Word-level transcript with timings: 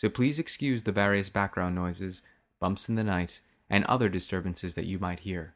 so 0.00 0.08
please 0.08 0.38
excuse 0.38 0.84
the 0.84 0.92
various 0.92 1.28
background 1.28 1.74
noises, 1.74 2.22
bumps 2.58 2.88
in 2.88 2.94
the 2.94 3.04
night, 3.04 3.42
and 3.68 3.84
other 3.84 4.08
disturbances 4.08 4.72
that 4.72 4.86
you 4.86 4.98
might 4.98 5.20
hear. 5.20 5.52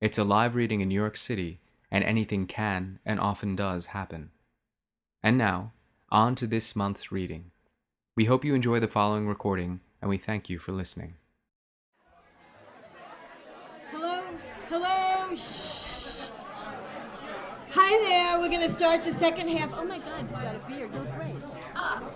It's 0.00 0.16
a 0.16 0.22
live 0.22 0.54
reading 0.54 0.80
in 0.80 0.86
New 0.86 0.94
York 0.94 1.16
City, 1.16 1.58
and 1.90 2.04
anything 2.04 2.46
can 2.46 3.00
and 3.04 3.18
often 3.18 3.56
does 3.56 3.86
happen. 3.86 4.30
And 5.24 5.36
now, 5.36 5.72
on 6.08 6.36
to 6.36 6.46
this 6.46 6.76
month's 6.76 7.10
reading. 7.10 7.50
We 8.14 8.26
hope 8.26 8.44
you 8.44 8.54
enjoy 8.54 8.78
the 8.78 8.86
following 8.86 9.26
recording, 9.26 9.80
and 10.00 10.08
we 10.08 10.18
thank 10.18 10.48
you 10.48 10.60
for 10.60 10.70
listening. 10.70 11.14
Hello? 13.90 14.22
Hello? 14.68 15.34
Shh. 15.34 16.28
Hi 17.70 18.08
there. 18.08 18.38
We're 18.38 18.50
going 18.50 18.60
to 18.60 18.68
start 18.68 19.02
the 19.02 19.12
second 19.12 19.48
half. 19.48 19.76
Oh 19.76 19.84
my 19.84 19.98
God, 19.98 20.20
you've 20.20 20.30
got 20.30 20.54
a 20.54 20.58
beard. 20.68 21.09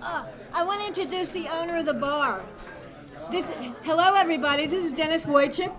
Ah. 0.07 0.29
I 0.53 0.63
want 0.63 0.83
to 0.83 0.87
introduce 0.89 1.31
the 1.31 1.49
owner 1.49 1.79
of 1.79 1.87
the 1.87 1.95
bar. 1.95 2.43
This. 3.31 3.49
Hello, 3.85 4.15
everybody. 4.15 4.67
This 4.67 4.85
is 4.85 4.93
Denis 4.93 5.23
Woychuk. 5.23 5.73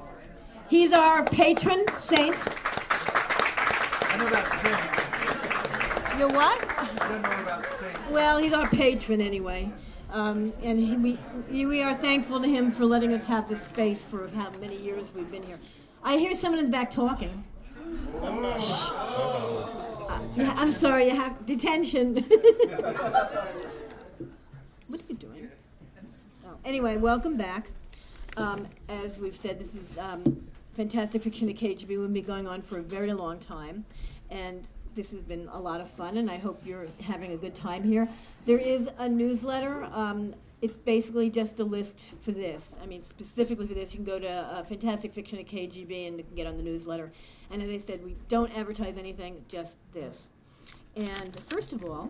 He's 0.67 0.91
our 0.91 1.23
patron 1.23 1.85
saint. 1.99 2.35
I 4.01 4.17
know 4.17 4.25
about 4.27 4.51
Saint. 4.61 6.19
You're 6.19 6.29
what? 6.29 6.65
I 6.77 7.07
don't 7.07 7.21
know 7.21 7.43
about 7.43 7.65
Saint. 7.77 8.11
Well, 8.11 8.39
he's 8.39 8.53
our 8.53 8.67
patron 8.67 9.21
anyway. 9.21 9.71
Um, 10.11 10.51
and 10.63 10.79
he, 10.79 10.97
we, 10.97 11.19
we 11.65 11.81
are 11.83 11.93
thankful 11.93 12.41
to 12.41 12.47
him 12.47 12.71
for 12.71 12.85
letting 12.85 13.13
us 13.13 13.23
have 13.23 13.47
this 13.47 13.61
space 13.61 14.03
for 14.03 14.27
how 14.29 14.49
many 14.59 14.77
years 14.77 15.11
we've 15.13 15.29
been 15.29 15.43
here. 15.43 15.59
I 16.03 16.17
hear 16.17 16.33
someone 16.33 16.59
in 16.59 16.65
the 16.65 16.71
back 16.71 16.89
talking. 16.89 17.43
Shh. 18.59 18.89
Uh, 18.91 20.19
yeah, 20.35 20.53
I'm 20.57 20.71
sorry, 20.71 21.09
you 21.09 21.15
have 21.15 21.45
detention. 21.45 22.15
what 24.87 25.01
are 25.01 25.03
you 25.09 25.15
doing? 25.15 25.49
Oh, 26.45 26.54
anyway, 26.65 26.97
welcome 26.97 27.37
back. 27.37 27.67
Um, 28.37 28.67
as 28.89 29.17
we've 29.17 29.37
said, 29.37 29.59
this 29.59 29.75
is 29.75 29.97
um, 29.97 30.43
Fantastic 30.75 31.21
Fiction 31.21 31.47
at 31.47 31.55
KGB. 31.55 31.87
We've 31.87 32.11
been 32.11 32.25
going 32.25 32.47
on 32.47 32.61
for 32.61 32.79
a 32.79 32.81
very 32.81 33.13
long 33.13 33.39
time, 33.39 33.85
and 34.29 34.65
this 34.95 35.11
has 35.11 35.21
been 35.21 35.47
a 35.53 35.59
lot 35.59 35.79
of 35.79 35.89
fun, 35.89 36.17
and 36.17 36.29
I 36.29 36.37
hope 36.37 36.61
you're 36.65 36.87
having 37.01 37.31
a 37.33 37.37
good 37.37 37.55
time 37.55 37.83
here. 37.83 38.09
There 38.45 38.57
is 38.57 38.89
a 38.97 39.07
newsletter. 39.07 39.87
Um, 39.91 40.33
it's 40.61 40.75
basically 40.75 41.29
just 41.29 41.59
a 41.59 41.63
list 41.63 41.99
for 42.21 42.31
this. 42.31 42.77
I 42.81 42.87
mean, 42.87 43.03
specifically 43.03 43.67
for 43.67 43.75
this, 43.75 43.93
you 43.93 43.97
can 43.97 44.05
go 44.05 44.19
to 44.19 44.29
uh, 44.29 44.63
Fantastic 44.63 45.13
Fiction 45.13 45.37
at 45.39 45.45
KGB 45.45 46.07
and 46.07 46.23
get 46.35 46.47
on 46.47 46.57
the 46.57 46.63
newsletter. 46.63 47.11
And 47.51 47.61
as 47.61 47.69
I 47.69 47.77
said, 47.77 48.03
we 48.03 48.15
don't 48.27 48.51
advertise 48.57 48.97
anything, 48.97 49.45
just 49.47 49.77
this. 49.93 50.29
And 50.95 51.39
first 51.41 51.73
of 51.73 51.85
all, 51.85 52.09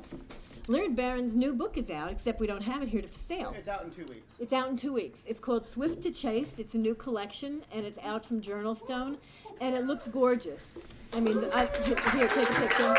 Laird 0.68 0.96
Barron's 0.96 1.36
new 1.36 1.54
book 1.54 1.78
is 1.78 1.92
out, 1.92 2.12
except 2.12 2.40
we 2.40 2.48
don't 2.48 2.64
have 2.64 2.82
it 2.82 2.90
here 2.90 3.02
to 3.02 3.08
for 3.08 3.20
sale. 3.20 3.54
It's 3.56 3.68
out 3.68 3.84
in 3.84 3.92
two 3.92 4.06
weeks. 4.06 4.34
It's 4.40 4.52
out 4.52 4.68
in 4.68 4.76
two 4.76 4.94
weeks. 4.94 5.26
It's 5.28 5.40
called 5.40 5.64
Swift 5.64 6.02
to 6.04 6.12
Chase. 6.12 6.58
It's 6.58 6.74
a 6.74 6.80
new 6.80 6.96
collection, 6.96 7.64
and 7.72 7.86
it's 7.86 8.00
out 8.00 8.26
from 8.26 8.42
JournalStone, 8.42 9.18
and 9.62 9.76
it 9.76 9.86
looks 9.86 10.08
gorgeous. 10.08 10.80
I 11.14 11.20
mean, 11.20 11.46
I, 11.54 11.68
here, 11.86 12.28
take 12.28 12.50
a 12.50 12.54
picture. 12.54 12.96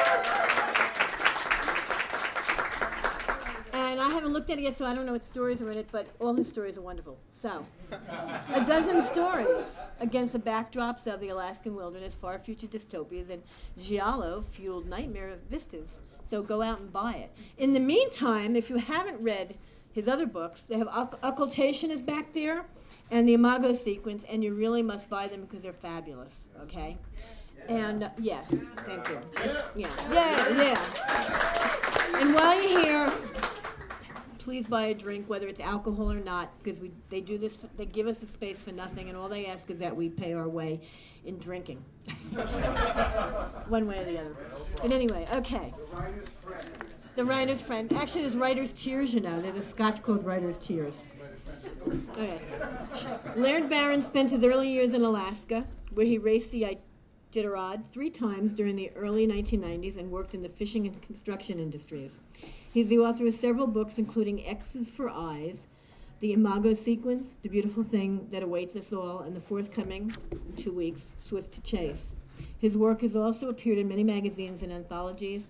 And 3.72 4.00
I 4.00 4.10
haven't 4.10 4.32
looked 4.32 4.48
at 4.50 4.58
it 4.58 4.62
yet, 4.62 4.74
so 4.74 4.86
I 4.86 4.94
don't 4.94 5.04
know 5.04 5.12
what 5.12 5.24
stories 5.24 5.60
are 5.60 5.68
in 5.68 5.76
it, 5.76 5.88
but 5.90 6.06
all 6.20 6.34
his 6.34 6.48
stories 6.48 6.78
are 6.78 6.82
wonderful. 6.82 7.18
So, 7.32 7.66
a 7.90 8.64
dozen 8.64 9.02
stories 9.02 9.74
against 9.98 10.34
the 10.34 10.38
backdrops 10.38 11.12
of 11.12 11.18
the 11.18 11.30
Alaskan 11.30 11.74
wilderness, 11.74 12.14
far 12.14 12.38
future 12.38 12.68
dystopias, 12.68 13.28
and 13.28 13.42
giallo 13.76 14.44
fueled 14.52 14.86
nightmare 14.86 15.36
vistas. 15.50 16.02
So 16.26 16.42
go 16.42 16.60
out 16.60 16.80
and 16.80 16.92
buy 16.92 17.14
it. 17.14 17.32
In 17.56 17.72
the 17.72 17.80
meantime, 17.80 18.56
if 18.56 18.68
you 18.68 18.76
haven't 18.76 19.20
read 19.22 19.54
his 19.92 20.08
other 20.08 20.26
books, 20.26 20.64
they 20.64 20.76
have 20.76 20.88
Occultation 21.22 21.90
is 21.90 22.02
back 22.02 22.34
there, 22.34 22.66
and 23.12 23.28
the 23.28 23.34
Imago 23.34 23.72
sequence, 23.72 24.24
and 24.28 24.42
you 24.42 24.52
really 24.52 24.82
must 24.82 25.08
buy 25.08 25.28
them 25.28 25.42
because 25.42 25.62
they're 25.62 25.72
fabulous. 25.72 26.48
Okay. 26.62 26.98
And 27.68 28.02
uh, 28.02 28.10
yes, 28.18 28.64
thank 28.84 29.08
you. 29.08 29.20
Yeah, 29.76 29.88
yeah, 30.10 30.62
yeah. 30.62 32.20
And 32.20 32.34
while 32.34 32.60
you're 32.60 32.80
here, 32.82 33.12
please 34.46 34.64
buy 34.64 34.84
a 34.84 34.94
drink, 34.94 35.28
whether 35.28 35.48
it's 35.48 35.58
alcohol 35.58 36.08
or 36.08 36.20
not, 36.20 36.56
because 36.62 36.78
we 36.78 36.92
they 37.08 37.20
do 37.20 37.36
this. 37.36 37.58
They 37.76 37.84
give 37.84 38.06
us 38.06 38.20
the 38.20 38.26
space 38.26 38.60
for 38.60 38.70
nothing, 38.70 39.08
and 39.08 39.18
all 39.18 39.28
they 39.28 39.46
ask 39.46 39.68
is 39.70 39.80
that 39.80 39.94
we 39.94 40.08
pay 40.08 40.34
our 40.34 40.48
way 40.48 40.80
in 41.24 41.36
drinking, 41.38 41.84
one 43.68 43.88
way 43.88 43.98
or 43.98 44.04
the 44.04 44.20
other. 44.20 44.36
But 44.80 44.92
anyway, 44.92 45.26
okay. 45.32 45.74
The 47.16 47.24
writer's 47.24 47.60
friend. 47.60 47.92
Actually, 47.94 48.20
there's 48.20 48.36
writer's 48.36 48.72
tears. 48.72 49.12
You 49.12 49.20
know, 49.20 49.42
there's 49.42 49.56
a 49.56 49.64
Scotch 49.64 50.00
called 50.00 50.24
writer's 50.24 50.58
tears. 50.58 51.02
Okay. 52.12 52.40
Laird 53.34 53.68
Barron 53.68 54.00
spent 54.00 54.30
his 54.30 54.44
early 54.44 54.68
years 54.68 54.94
in 54.94 55.02
Alaska, 55.02 55.66
where 55.92 56.06
he 56.06 56.18
raced 56.18 56.52
the 56.52 56.78
Iditarod 57.32 57.84
three 57.90 58.10
times 58.10 58.54
during 58.54 58.76
the 58.76 58.92
early 58.94 59.26
1990s 59.26 59.96
and 59.96 60.12
worked 60.12 60.34
in 60.34 60.42
the 60.42 60.48
fishing 60.48 60.86
and 60.86 61.02
construction 61.02 61.58
industries. 61.58 62.20
He's 62.76 62.90
the 62.90 62.98
author 62.98 63.26
of 63.26 63.32
several 63.32 63.66
books, 63.66 63.96
including 63.96 64.46
X's 64.46 64.90
for 64.90 65.08
Eyes, 65.08 65.66
The 66.20 66.34
Imago 66.34 66.74
Sequence, 66.74 67.34
The 67.40 67.48
Beautiful 67.48 67.82
Thing 67.82 68.28
That 68.28 68.42
Awaits 68.42 68.76
Us 68.76 68.92
All, 68.92 69.20
and 69.20 69.34
the 69.34 69.40
forthcoming, 69.40 70.14
in 70.30 70.56
two 70.56 70.72
weeks, 70.72 71.14
Swift 71.16 71.52
to 71.52 71.62
Chase. 71.62 72.12
His 72.58 72.76
work 72.76 73.00
has 73.00 73.16
also 73.16 73.48
appeared 73.48 73.78
in 73.78 73.88
many 73.88 74.04
magazines 74.04 74.62
and 74.62 74.70
anthologies. 74.70 75.48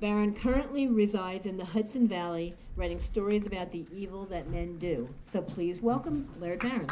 Barron 0.00 0.34
currently 0.34 0.88
resides 0.88 1.44
in 1.44 1.58
the 1.58 1.64
Hudson 1.66 2.08
Valley, 2.08 2.54
writing 2.74 3.00
stories 3.00 3.44
about 3.44 3.70
the 3.70 3.84
evil 3.92 4.24
that 4.24 4.48
men 4.48 4.78
do. 4.78 5.10
So 5.26 5.42
please 5.42 5.82
welcome 5.82 6.26
Laird 6.40 6.60
Barron. 6.60 6.88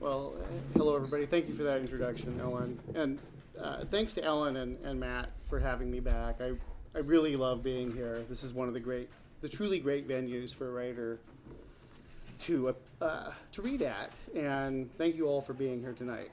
Well, 0.00 0.34
uh, 0.38 0.44
hello 0.76 0.96
everybody. 0.96 1.24
Thank 1.24 1.43
you 1.54 1.58
for 1.58 1.64
that 1.64 1.80
introduction, 1.80 2.38
Ellen. 2.40 2.78
And 2.94 3.18
uh, 3.60 3.84
thanks 3.90 4.12
to 4.14 4.24
Ellen 4.24 4.56
and, 4.56 4.76
and 4.84 4.98
Matt 4.98 5.30
for 5.48 5.60
having 5.60 5.90
me 5.90 6.00
back. 6.00 6.40
I, 6.40 6.52
I 6.94 7.00
really 7.00 7.36
love 7.36 7.62
being 7.62 7.92
here. 7.92 8.24
This 8.28 8.42
is 8.42 8.52
one 8.52 8.68
of 8.68 8.74
the 8.74 8.80
great, 8.80 9.08
the 9.40 9.48
truly 9.48 9.78
great 9.78 10.08
venues 10.08 10.54
for 10.54 10.68
a 10.68 10.72
writer 10.72 11.18
to, 12.40 12.74
uh, 13.00 13.30
to 13.52 13.62
read 13.62 13.82
at. 13.82 14.10
And 14.34 14.90
thank 14.98 15.16
you 15.16 15.26
all 15.26 15.40
for 15.40 15.52
being 15.52 15.80
here 15.80 15.92
tonight. 15.92 16.30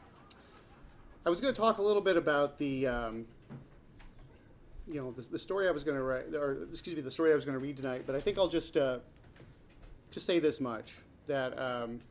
I 1.25 1.29
was 1.29 1.39
going 1.39 1.53
to 1.53 1.59
talk 1.59 1.77
a 1.77 1.83
little 1.83 2.01
bit 2.01 2.17
about 2.17 2.57
the, 2.57 2.87
um, 2.87 3.25
you 4.87 4.99
know, 4.99 5.11
the, 5.11 5.21
the 5.21 5.39
story 5.39 5.67
I 5.67 5.71
was 5.71 5.83
going 5.83 5.97
to 5.97 6.03
write, 6.03 6.33
or 6.33 6.63
excuse 6.69 6.95
me, 6.95 7.01
the 7.03 7.11
story 7.11 7.31
I 7.31 7.35
was 7.35 7.45
going 7.45 7.57
to 7.57 7.63
read 7.63 7.77
tonight. 7.77 8.03
But 8.07 8.15
I 8.15 8.21
think 8.21 8.39
I'll 8.39 8.47
just, 8.47 8.75
uh, 8.75 8.99
just 10.09 10.25
say 10.25 10.39
this 10.39 10.59
much 10.59 10.93
that 11.27 11.57
um, 11.59 12.01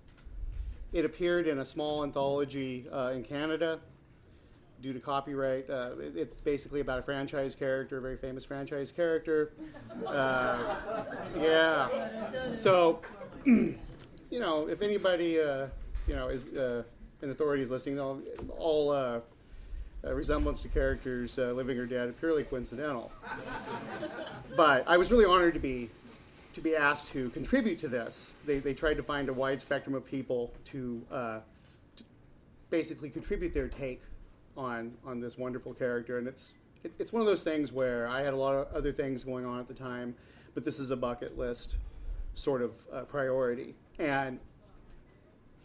it 0.92 1.04
appeared 1.04 1.46
in 1.46 1.58
a 1.58 1.64
small 1.64 2.02
anthology 2.02 2.86
uh, 2.92 3.12
in 3.14 3.22
Canada 3.22 3.80
due 4.82 4.92
to 4.92 5.00
copyright. 5.00 5.68
Uh, 5.68 5.90
it- 6.00 6.16
it's 6.16 6.40
basically 6.40 6.80
about 6.80 6.98
a 6.98 7.02
franchise 7.02 7.54
character, 7.54 7.98
a 7.98 8.00
very 8.00 8.16
famous 8.16 8.44
franchise 8.44 8.90
character. 8.90 9.52
Uh, 10.06 10.76
yeah. 11.38 12.54
So, 12.54 13.00
you 13.44 13.76
know, 14.30 14.68
if 14.68 14.82
anybody, 14.82 15.38
uh, 15.40 15.68
you 16.08 16.16
know, 16.16 16.28
is 16.28 16.46
uh, 16.46 16.82
an 17.22 17.30
authority 17.30 17.62
is 17.62 17.70
listening, 17.70 18.00
all, 18.00 18.20
all 18.58 18.90
uh, 18.90 19.20
uh, 20.02 20.14
resemblance 20.14 20.62
to 20.62 20.68
characters, 20.68 21.38
uh, 21.38 21.52
living 21.52 21.78
or 21.78 21.84
dead, 21.86 22.08
are 22.08 22.12
purely 22.12 22.42
coincidental. 22.42 23.12
but 24.56 24.82
I 24.88 24.96
was 24.96 25.10
really 25.12 25.26
honored 25.26 25.52
to 25.54 25.60
be 25.60 25.90
to 26.52 26.60
be 26.60 26.74
asked 26.74 27.12
to 27.12 27.30
contribute 27.30 27.78
to 27.78 27.88
this. 27.88 28.32
They, 28.44 28.58
they 28.58 28.74
tried 28.74 28.94
to 28.94 29.02
find 29.02 29.28
a 29.28 29.32
wide 29.32 29.60
spectrum 29.60 29.94
of 29.94 30.04
people 30.04 30.52
to, 30.66 31.02
uh, 31.10 31.40
to 31.96 32.04
basically 32.70 33.10
contribute 33.10 33.54
their 33.54 33.68
take 33.68 34.02
on 34.56 34.92
on 35.04 35.20
this 35.20 35.38
wonderful 35.38 35.72
character, 35.74 36.18
and 36.18 36.26
it's 36.26 36.54
it, 36.82 36.92
it's 36.98 37.12
one 37.12 37.20
of 37.20 37.26
those 37.26 37.42
things 37.42 37.72
where 37.72 38.08
I 38.08 38.22
had 38.22 38.34
a 38.34 38.36
lot 38.36 38.54
of 38.54 38.74
other 38.74 38.92
things 38.92 39.22
going 39.22 39.44
on 39.44 39.60
at 39.60 39.68
the 39.68 39.74
time, 39.74 40.14
but 40.54 40.64
this 40.64 40.78
is 40.78 40.90
a 40.90 40.96
bucket 40.96 41.38
list 41.38 41.76
sort 42.34 42.62
of 42.62 42.72
uh, 42.92 43.02
priority, 43.02 43.74
and 43.98 44.38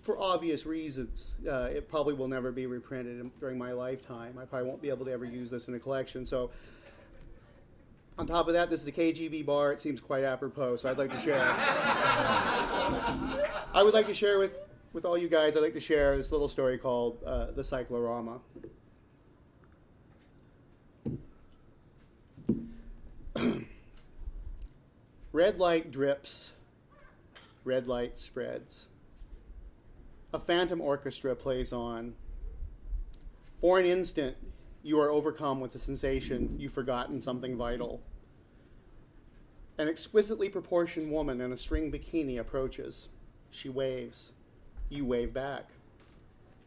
for 0.01 0.19
obvious 0.21 0.67
reasons. 0.67 1.33
Uh, 1.49 1.63
it 1.63 1.89
probably 1.89 2.13
will 2.13 2.27
never 2.27 2.51
be 2.51 2.67
reprinted 2.67 3.29
during 3.39 3.57
my 3.57 3.71
lifetime. 3.71 4.37
I 4.39 4.45
probably 4.45 4.69
won't 4.69 4.81
be 4.81 4.89
able 4.89 5.03
to 5.05 5.11
ever 5.11 5.25
use 5.25 5.49
this 5.49 5.67
in 5.67 5.73
a 5.73 5.79
collection. 5.79 6.27
So, 6.27 6.51
on 8.17 8.25
top 8.27 8.47
of 8.47 8.53
that, 8.53 8.69
this 8.69 8.81
is 8.81 8.87
a 8.87 8.91
KGB 8.91 9.45
bar. 9.45 9.73
It 9.73 9.81
seems 9.81 9.99
quite 9.99 10.23
apropos, 10.23 10.77
so 10.77 10.89
I'd 10.89 10.97
like 10.97 11.11
to 11.11 11.19
share. 11.19 11.53
I 13.73 13.81
would 13.83 13.93
like 13.93 14.05
to 14.07 14.13
share 14.13 14.39
with, 14.39 14.57
with 14.93 15.03
all 15.03 15.17
you 15.17 15.27
guys, 15.27 15.57
I'd 15.57 15.63
like 15.63 15.73
to 15.73 15.81
share 15.81 16.15
this 16.15 16.31
little 16.31 16.47
story 16.47 16.77
called 16.77 17.21
uh, 17.25 17.51
The 17.51 17.63
Cyclorama. 17.63 18.39
red 25.33 25.59
light 25.59 25.91
drips, 25.91 26.53
red 27.65 27.87
light 27.87 28.17
spreads. 28.17 28.85
A 30.33 30.39
phantom 30.39 30.79
orchestra 30.79 31.35
plays 31.35 31.73
on. 31.73 32.13
For 33.59 33.77
an 33.79 33.85
instant, 33.85 34.37
you 34.85 34.99
are 34.99 35.09
overcome 35.09 35.59
with 35.59 35.71
the 35.71 35.79
sensation 35.79 36.55
you've 36.59 36.71
forgotten 36.71 37.19
something 37.19 37.57
vital. 37.57 37.99
An 39.79 39.87
exquisitely 39.87 40.47
proportioned 40.47 41.11
woman 41.11 41.41
in 41.41 41.51
a 41.51 41.57
string 41.57 41.91
bikini 41.91 42.39
approaches. 42.39 43.09
She 43.49 43.67
waves. 43.67 44.33
You 44.89 45.03
wave 45.03 45.33
back. 45.33 45.71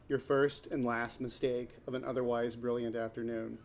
Your 0.09 0.19
first 0.19 0.67
and 0.67 0.85
last 0.85 1.21
mistake 1.21 1.71
of 1.87 1.95
an 1.95 2.03
otherwise 2.03 2.57
brilliant 2.57 2.97
afternoon. 2.97 3.57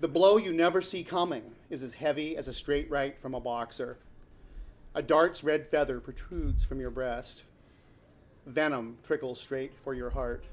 The 0.00 0.08
blow 0.08 0.38
you 0.38 0.54
never 0.54 0.80
see 0.80 1.04
coming 1.04 1.42
is 1.68 1.82
as 1.82 1.92
heavy 1.92 2.38
as 2.38 2.48
a 2.48 2.52
straight 2.54 2.90
right 2.90 3.18
from 3.20 3.34
a 3.34 3.40
boxer. 3.40 3.98
A 4.94 5.02
dart's 5.02 5.44
red 5.44 5.68
feather 5.68 6.00
protrudes 6.00 6.64
from 6.64 6.80
your 6.80 6.90
breast. 6.90 7.44
Venom 8.46 8.96
trickles 9.02 9.38
straight 9.38 9.72
for 9.84 9.92
your 9.92 10.08
heart. 10.08 10.46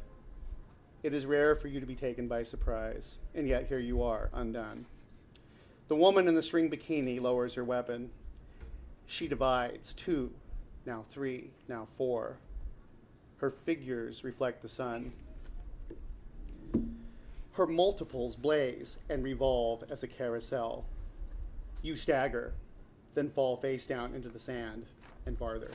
It 1.04 1.14
is 1.14 1.26
rare 1.26 1.54
for 1.54 1.68
you 1.68 1.82
to 1.82 1.86
be 1.86 1.96
taken 1.96 2.30
by 2.30 2.44
surprise, 2.44 3.20
and 3.36 3.46
yet 3.46 3.68
here 3.68 3.80
you 3.80 4.02
are, 4.02 4.30
undone. 4.34 4.86
The 5.90 5.98
woman 5.98 6.30
in 6.30 6.34
the 6.34 6.42
string 6.42 6.70
bikini 6.70 7.20
lowers 7.20 7.54
her 7.56 7.66
weapon. 7.66 8.10
She 9.06 9.28
divides 9.28 9.94
two, 9.94 10.32
now 10.86 11.04
three, 11.10 11.52
now 11.68 11.90
four. 11.98 12.38
Her 13.38 13.50
figures 13.50 14.24
reflect 14.24 14.62
the 14.62 14.70
sun. 14.70 15.12
Her 17.52 17.68
multiples 17.68 18.38
blaze 18.38 18.98
and 19.10 19.26
revolve 19.26 19.84
as 19.92 20.04
a 20.04 20.08
carousel. 20.08 20.86
You 21.82 21.98
stagger, 21.98 22.54
then 23.14 23.30
fall 23.30 23.58
face 23.58 23.86
down 23.86 24.16
into 24.16 24.30
the 24.30 24.40
sand 24.40 24.86
and 25.26 25.38
farther. 25.38 25.72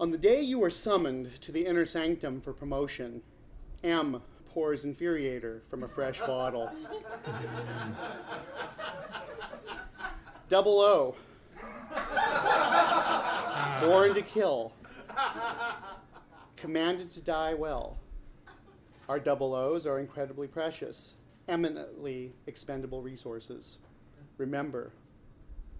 On 0.00 0.12
the 0.12 0.18
day 0.18 0.40
you 0.40 0.62
are 0.62 0.70
summoned 0.70 1.40
to 1.40 1.50
the 1.50 1.66
inner 1.66 1.84
sanctum 1.84 2.40
for 2.40 2.52
promotion, 2.52 3.20
M 3.82 4.22
pours 4.48 4.84
infuriator 4.84 5.60
from 5.68 5.82
a 5.82 5.88
fresh 5.88 6.20
bottle. 6.26 6.70
Double 10.48 10.80
O. 10.80 11.16
Born 13.80 14.14
to 14.14 14.22
kill. 14.22 14.72
Commanded 16.54 17.10
to 17.10 17.20
die 17.20 17.54
well. 17.54 17.98
Our 19.08 19.18
double 19.18 19.52
O's 19.52 19.84
are 19.84 19.98
incredibly 19.98 20.46
precious, 20.46 21.14
eminently 21.48 22.34
expendable 22.46 23.02
resources. 23.02 23.78
Remember, 24.36 24.92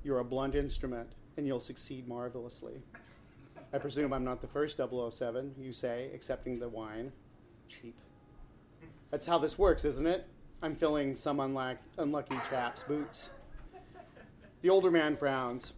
you're 0.02 0.18
a 0.18 0.24
blunt 0.24 0.56
instrument 0.56 1.12
and 1.36 1.46
you'll 1.46 1.60
succeed 1.60 2.08
marvelously. 2.08 2.82
I 3.72 3.78
presume 3.78 4.12
I'm 4.12 4.24
not 4.24 4.40
the 4.40 4.46
first 4.46 4.78
007, 4.78 5.54
you 5.58 5.72
say, 5.72 6.10
accepting 6.14 6.58
the 6.58 6.68
wine. 6.68 7.12
Cheap. 7.68 7.94
That's 9.10 9.26
how 9.26 9.38
this 9.38 9.58
works, 9.58 9.84
isn't 9.84 10.06
it? 10.06 10.26
I'm 10.62 10.74
filling 10.74 11.16
some 11.16 11.40
unlucky, 11.40 11.80
unlucky 11.98 12.36
chap's 12.50 12.82
boots. 12.82 13.30
The 14.62 14.70
older 14.70 14.90
man 14.90 15.16
frowns. 15.16 15.74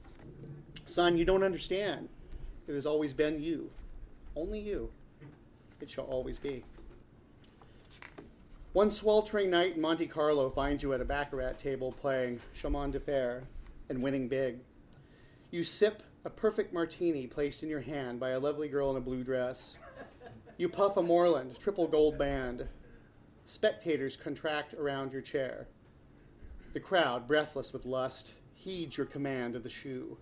Son, 0.86 1.16
you 1.16 1.24
don't 1.24 1.42
understand. 1.42 2.08
It 2.66 2.74
has 2.74 2.86
always 2.86 3.12
been 3.12 3.42
you. 3.42 3.70
Only 4.36 4.60
you. 4.60 4.90
It 5.80 5.90
shall 5.90 6.04
always 6.04 6.38
be. 6.38 6.64
One 8.72 8.90
sweltering 8.90 9.50
night 9.50 9.74
in 9.74 9.80
Monte 9.80 10.06
Carlo 10.06 10.48
finds 10.48 10.82
you 10.82 10.92
at 10.92 11.00
a 11.00 11.04
baccarat 11.04 11.58
table 11.58 11.90
playing 11.90 12.40
Chemin 12.54 12.92
de 12.92 13.00
Fer 13.00 13.42
and 13.88 14.00
winning 14.00 14.28
big. 14.28 14.60
You 15.50 15.64
sip 15.64 16.04
a 16.24 16.30
perfect 16.30 16.72
martini 16.74 17.26
placed 17.26 17.62
in 17.62 17.68
your 17.68 17.80
hand 17.80 18.20
by 18.20 18.30
a 18.30 18.40
lovely 18.40 18.68
girl 18.68 18.90
in 18.90 18.96
a 18.96 19.00
blue 19.00 19.24
dress. 19.24 19.76
You 20.58 20.68
puff 20.68 20.98
a 20.98 21.02
Morland, 21.02 21.58
triple 21.58 21.86
gold 21.86 22.18
band. 22.18 22.68
Spectators 23.46 24.16
contract 24.16 24.74
around 24.74 25.12
your 25.12 25.22
chair. 25.22 25.66
The 26.74 26.80
crowd, 26.80 27.26
breathless 27.26 27.72
with 27.72 27.86
lust, 27.86 28.34
heeds 28.54 28.98
your 28.98 29.06
command 29.06 29.56
of 29.56 29.62
the 29.62 29.70
shoe. 29.70 30.18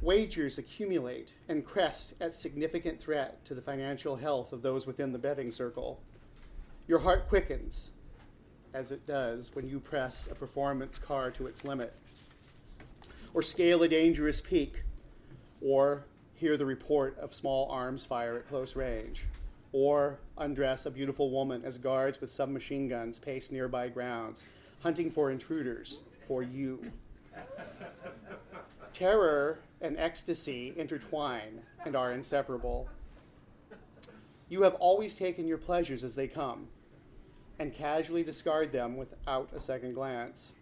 Wagers 0.00 0.58
accumulate 0.58 1.34
and 1.48 1.64
crest 1.64 2.14
at 2.20 2.34
significant 2.34 2.98
threat 2.98 3.44
to 3.44 3.54
the 3.54 3.62
financial 3.62 4.16
health 4.16 4.52
of 4.52 4.62
those 4.62 4.86
within 4.86 5.12
the 5.12 5.18
betting 5.18 5.50
circle. 5.50 6.00
Your 6.88 6.98
heart 6.98 7.28
quickens, 7.28 7.90
as 8.72 8.90
it 8.90 9.06
does 9.06 9.54
when 9.54 9.68
you 9.68 9.80
press 9.80 10.28
a 10.30 10.34
performance 10.34 10.98
car 10.98 11.30
to 11.32 11.46
its 11.46 11.64
limit, 11.64 11.94
or 13.34 13.42
scale 13.42 13.82
a 13.82 13.88
dangerous 13.88 14.40
peak 14.40 14.83
or 15.60 16.04
hear 16.34 16.56
the 16.56 16.66
report 16.66 17.18
of 17.18 17.34
small 17.34 17.68
arms 17.70 18.04
fire 18.04 18.36
at 18.36 18.48
close 18.48 18.76
range, 18.76 19.26
or 19.72 20.18
undress 20.38 20.86
a 20.86 20.90
beautiful 20.90 21.30
woman 21.30 21.62
as 21.64 21.78
guards 21.78 22.20
with 22.20 22.30
submachine 22.30 22.88
guns 22.88 23.18
pace 23.18 23.50
nearby 23.50 23.88
grounds, 23.88 24.44
hunting 24.80 25.10
for 25.10 25.30
intruders, 25.30 26.00
for 26.26 26.42
you. 26.42 26.80
Terror 28.92 29.58
and 29.80 29.98
ecstasy 29.98 30.72
intertwine 30.76 31.60
and 31.84 31.96
are 31.96 32.12
inseparable. 32.12 32.88
You 34.48 34.62
have 34.62 34.74
always 34.74 35.14
taken 35.14 35.46
your 35.48 35.58
pleasures 35.58 36.04
as 36.04 36.14
they 36.14 36.28
come 36.28 36.68
and 37.58 37.74
casually 37.74 38.22
discard 38.22 38.72
them 38.72 38.96
without 38.96 39.50
a 39.54 39.60
second 39.60 39.94
glance. 39.94 40.52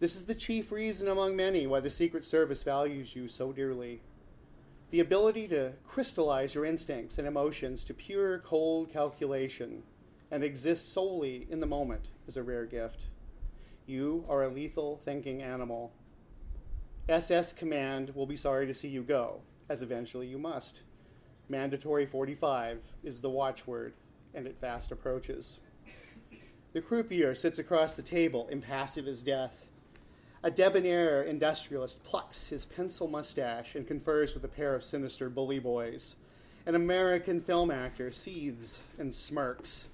This 0.00 0.16
is 0.16 0.24
the 0.24 0.34
chief 0.34 0.72
reason 0.72 1.08
among 1.08 1.36
many 1.36 1.66
why 1.66 1.80
the 1.80 1.88
Secret 1.88 2.24
Service 2.24 2.62
values 2.62 3.14
you 3.14 3.28
so 3.28 3.52
dearly. 3.52 4.00
The 4.90 5.00
ability 5.00 5.48
to 5.48 5.72
crystallize 5.86 6.54
your 6.54 6.64
instincts 6.64 7.18
and 7.18 7.28
emotions 7.28 7.84
to 7.84 7.94
pure, 7.94 8.40
cold 8.40 8.92
calculation 8.92 9.82
and 10.30 10.42
exist 10.42 10.92
solely 10.92 11.46
in 11.48 11.60
the 11.60 11.66
moment 11.66 12.10
is 12.26 12.36
a 12.36 12.42
rare 12.42 12.66
gift. 12.66 13.04
You 13.86 14.24
are 14.28 14.42
a 14.42 14.48
lethal 14.48 15.00
thinking 15.04 15.42
animal. 15.42 15.92
SS 17.08 17.52
Command 17.52 18.10
will 18.16 18.26
be 18.26 18.36
sorry 18.36 18.66
to 18.66 18.74
see 18.74 18.88
you 18.88 19.02
go, 19.02 19.42
as 19.68 19.82
eventually 19.82 20.26
you 20.26 20.38
must. 20.38 20.82
Mandatory 21.48 22.04
45 22.04 22.80
is 23.04 23.20
the 23.20 23.30
watchword, 23.30 23.94
and 24.34 24.46
it 24.46 24.56
fast 24.60 24.90
approaches. 24.90 25.60
The 26.72 26.80
croupier 26.80 27.36
sits 27.36 27.60
across 27.60 27.94
the 27.94 28.02
table, 28.02 28.48
impassive 28.50 29.06
as 29.06 29.22
death. 29.22 29.66
A 30.44 30.50
debonair 30.50 31.22
industrialist 31.22 32.04
plucks 32.04 32.48
his 32.48 32.66
pencil 32.66 33.08
mustache 33.08 33.76
and 33.76 33.88
confers 33.88 34.34
with 34.34 34.44
a 34.44 34.48
pair 34.48 34.74
of 34.74 34.84
sinister 34.84 35.30
bully 35.30 35.58
boys. 35.58 36.16
An 36.66 36.74
American 36.74 37.40
film 37.40 37.70
actor 37.70 38.12
seethes 38.12 38.80
and 38.98 39.14
smirks. 39.14 39.86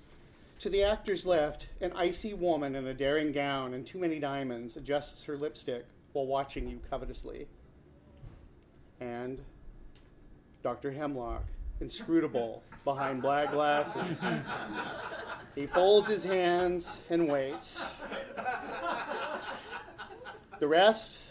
To 0.58 0.68
the 0.68 0.82
actor's 0.82 1.24
left, 1.24 1.68
an 1.80 1.92
icy 1.94 2.34
woman 2.34 2.74
in 2.74 2.84
a 2.88 2.92
daring 2.92 3.30
gown 3.30 3.74
and 3.74 3.86
too 3.86 4.00
many 4.00 4.18
diamonds 4.18 4.76
adjusts 4.76 5.22
her 5.22 5.36
lipstick 5.36 5.86
while 6.14 6.26
watching 6.26 6.68
you 6.68 6.80
covetously. 6.90 7.46
And 8.98 9.40
Dr. 10.64 10.90
Hemlock, 10.90 11.44
inscrutable 11.80 12.64
behind 12.84 13.22
black 13.22 13.52
glasses. 13.52 14.24
He 15.54 15.68
folds 15.68 16.08
his 16.08 16.24
hands 16.24 16.98
and 17.08 17.28
waits. 17.28 17.84
The 20.60 20.68
rest 20.68 21.22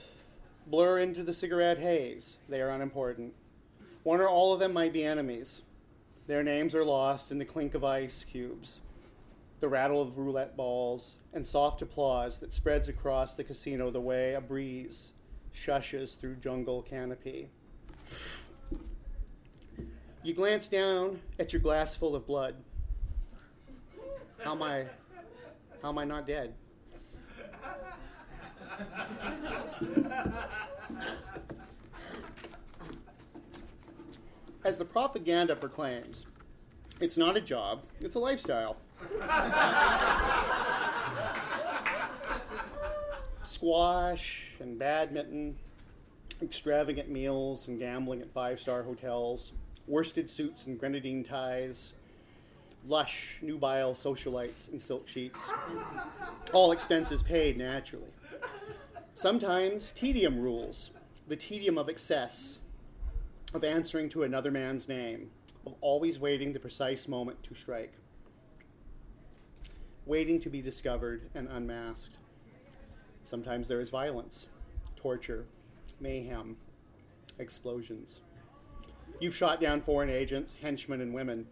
blur 0.66 0.98
into 0.98 1.22
the 1.22 1.34
cigarette 1.34 1.78
haze. 1.78 2.40
They 2.50 2.62
are 2.62 2.72
unimportant. 2.72 3.36
One 4.02 4.22
or 4.22 4.28
all 4.28 4.54
of 4.54 4.60
them 4.60 4.74
might 4.74 4.92
be 4.92 5.04
enemies. 5.04 5.62
Their 6.26 6.42
names 6.42 6.74
are 6.74 6.84
lost 6.84 7.32
in 7.32 7.38
the 7.38 7.46
clink 7.46 7.76
of 7.76 7.84
ice 7.84 8.24
cubes, 8.24 8.82
the 9.60 9.70
rattle 9.70 10.02
of 10.02 10.18
roulette 10.18 10.58
balls, 10.58 11.18
and 11.32 11.46
soft 11.46 11.84
applause 11.84 12.40
that 12.40 12.52
spreads 12.52 12.88
across 12.88 13.36
the 13.36 13.44
casino 13.44 13.92
the 13.92 14.02
way 14.02 14.34
a 14.34 14.42
breeze 14.42 15.14
shushes 15.56 16.20
through 16.20 16.38
jungle 16.38 16.82
canopy. 16.82 17.50
You 20.24 20.34
glance 20.34 20.68
down 20.68 21.20
at 21.38 21.54
your 21.54 21.62
glass 21.62 21.96
full 21.96 22.16
of 22.16 22.26
blood. 22.26 22.56
How 24.40 24.54
am 24.54 24.64
I 24.64 24.86
how 25.84 25.90
am 25.90 26.00
I 26.00 26.06
not 26.06 26.26
dead? 26.26 26.56
As 34.64 34.78
the 34.78 34.86
propaganda 34.86 35.56
proclaims, 35.56 36.28
it's 37.00 37.18
not 37.18 37.36
a 37.38 37.42
job, 37.42 37.82
it's 38.02 38.16
a 38.16 38.20
lifestyle. 38.20 38.78
Squash 43.44 44.48
and 44.60 44.78
badminton, 44.78 45.56
extravagant 46.42 47.10
meals 47.10 47.68
and 47.68 47.80
gambling 47.80 48.22
at 48.22 48.30
five 48.32 48.60
star 48.60 48.84
hotels, 48.84 49.54
worsted 49.88 50.30
suits 50.30 50.68
and 50.68 50.80
grenadine 50.80 51.24
ties, 51.24 51.94
lush, 52.88 53.38
nubile 53.42 53.94
socialites 53.94 54.72
in 54.72 54.80
silk 54.80 55.08
sheets. 55.08 55.50
All 56.54 56.72
expenses 56.72 57.24
paid 57.24 57.58
naturally. 57.58 58.12
Sometimes 59.20 59.92
tedium 59.92 60.40
rules, 60.40 60.92
the 61.28 61.36
tedium 61.36 61.78
of 61.78 61.90
excess, 61.90 62.60
of 63.54 63.66
answering 63.66 64.08
to 64.08 64.24
another 64.24 64.50
man's 64.50 64.88
name, 64.88 65.30
of 65.66 65.76
always 65.82 66.22
waiting 66.22 66.54
the 66.54 66.60
precise 66.62 67.06
moment 67.06 67.44
to 67.44 67.54
strike, 67.54 67.92
waiting 70.06 70.40
to 70.40 70.50
be 70.50 70.62
discovered 70.62 71.30
and 71.36 71.50
unmasked. 71.50 72.16
Sometimes 73.26 73.68
there 73.68 73.82
is 73.82 73.90
violence, 73.90 74.48
torture, 74.96 75.44
mayhem, 76.00 76.56
explosions. 77.40 78.22
You've 79.20 79.36
shot 79.36 79.60
down 79.60 79.82
foreign 79.82 80.10
agents, 80.10 80.56
henchmen, 80.62 81.02
and 81.02 81.14
women. 81.14 81.46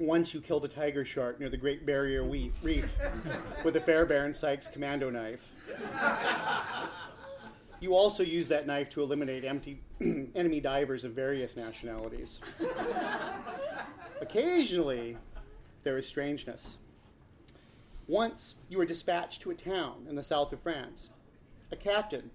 Once 0.00 0.34
you 0.34 0.40
killed 0.40 0.64
a 0.64 0.68
tiger 0.68 1.04
shark 1.04 1.38
near 1.38 1.48
the 1.48 1.56
Great 1.56 1.86
Barrier 1.86 2.24
Reef 2.24 2.90
with 3.62 3.76
a 3.76 3.80
Fairbairn 3.80 4.34
Sykes 4.34 4.66
commando 4.66 5.10
knife. 5.10 5.48
You 7.80 7.96
also 7.96 8.22
use 8.22 8.46
that 8.48 8.66
knife 8.66 8.90
to 8.90 9.02
eliminate 9.02 9.44
empty, 9.44 9.80
enemy 10.00 10.60
divers 10.60 11.02
of 11.02 11.12
various 11.12 11.56
nationalities. 11.56 12.40
Occasionally, 14.20 15.16
there 15.82 15.98
is 15.98 16.06
strangeness. 16.06 16.78
Once, 18.06 18.54
you 18.68 18.78
were 18.78 18.84
dispatched 18.84 19.42
to 19.42 19.50
a 19.50 19.54
town 19.54 20.06
in 20.08 20.14
the 20.14 20.22
south 20.22 20.52
of 20.52 20.60
France. 20.60 21.10
A 21.72 21.76
captain 21.76 22.30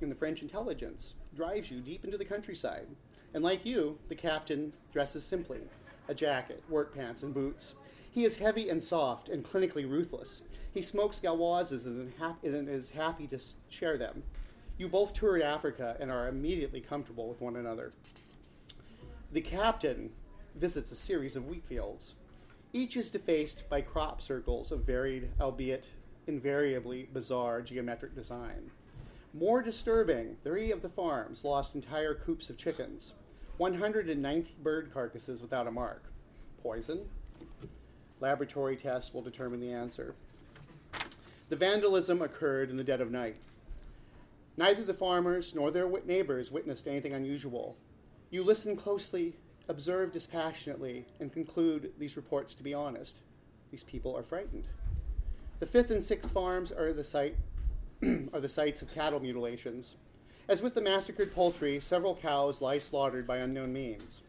in 0.00 0.08
the 0.08 0.14
French 0.14 0.40
intelligence 0.40 1.16
drives 1.36 1.70
you 1.70 1.80
deep 1.80 2.04
into 2.04 2.16
the 2.16 2.24
countryside. 2.24 2.86
And 3.34 3.44
like 3.44 3.66
you, 3.66 3.98
the 4.08 4.14
captain 4.14 4.72
dresses 4.92 5.24
simply 5.24 5.60
a 6.08 6.14
jacket, 6.14 6.62
work 6.68 6.94
pants, 6.94 7.22
and 7.22 7.32
boots. 7.32 7.74
He 8.10 8.24
is 8.24 8.36
heavy 8.36 8.68
and 8.68 8.82
soft 8.82 9.28
and 9.28 9.44
clinically 9.44 9.88
ruthless. 9.88 10.42
He 10.72 10.82
smokes 10.82 11.20
gauloises 11.20 11.86
and 11.86 12.12
is 12.68 12.90
happy 12.90 13.26
to 13.28 13.40
share 13.68 13.96
them. 13.96 14.22
You 14.78 14.88
both 14.88 15.14
toured 15.14 15.42
Africa 15.42 15.96
and 16.00 16.10
are 16.10 16.28
immediately 16.28 16.80
comfortable 16.80 17.28
with 17.28 17.40
one 17.40 17.56
another. 17.56 17.92
The 19.32 19.40
captain 19.40 20.10
visits 20.54 20.92
a 20.92 20.96
series 20.96 21.36
of 21.36 21.46
wheat 21.46 21.66
fields. 21.66 22.14
Each 22.72 22.96
is 22.96 23.10
defaced 23.10 23.68
by 23.68 23.80
crop 23.80 24.20
circles 24.20 24.72
of 24.72 24.84
varied, 24.84 25.30
albeit 25.40 25.86
invariably 26.26 27.08
bizarre, 27.12 27.62
geometric 27.62 28.14
design. 28.14 28.70
More 29.32 29.62
disturbing, 29.62 30.36
three 30.44 30.70
of 30.70 30.82
the 30.82 30.88
farms 30.88 31.44
lost 31.44 31.74
entire 31.74 32.14
coops 32.14 32.50
of 32.50 32.56
chickens, 32.56 33.14
190 33.58 34.54
bird 34.62 34.92
carcasses 34.92 35.40
without 35.40 35.66
a 35.66 35.70
mark. 35.70 36.02
Poison? 36.62 37.00
Laboratory 38.20 38.76
tests 38.76 39.14
will 39.14 39.22
determine 39.22 39.60
the 39.60 39.72
answer. 39.72 40.14
The 41.48 41.56
vandalism 41.56 42.22
occurred 42.22 42.70
in 42.70 42.76
the 42.76 42.84
dead 42.84 43.00
of 43.00 43.10
night. 43.10 43.36
Neither 44.56 44.84
the 44.84 44.94
farmers 44.94 45.54
nor 45.54 45.70
their 45.70 45.88
neighbors 46.04 46.50
witnessed 46.50 46.88
anything 46.88 47.12
unusual. 47.12 47.76
You 48.30 48.42
listen 48.42 48.76
closely, 48.76 49.34
observe 49.68 50.12
dispassionately, 50.12 51.04
and 51.20 51.32
conclude 51.32 51.92
these 51.98 52.16
reports 52.16 52.54
to 52.54 52.62
be 52.62 52.74
honest. 52.74 53.20
These 53.70 53.84
people 53.84 54.16
are 54.16 54.22
frightened. 54.22 54.68
The 55.60 55.66
fifth 55.66 55.90
and 55.90 56.02
sixth 56.02 56.30
farms 56.30 56.72
are 56.72 56.92
the 56.92 57.04
site 57.04 57.36
are 58.32 58.40
the 58.40 58.48
sites 58.48 58.82
of 58.82 58.92
cattle 58.92 59.20
mutilations. 59.20 59.96
As 60.46 60.60
with 60.60 60.74
the 60.74 60.80
massacred 60.82 61.34
poultry, 61.34 61.80
several 61.80 62.14
cows 62.14 62.60
lie 62.60 62.78
slaughtered 62.78 63.26
by 63.26 63.38
unknown 63.38 63.72
means. 63.72 64.22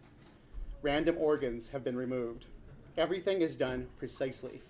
Random 0.82 1.18
organs 1.20 1.68
have 1.68 1.84
been 1.84 1.98
removed. 1.98 2.46
Everything 2.98 3.42
is 3.42 3.58
done 3.58 3.88
precisely. 3.98 4.62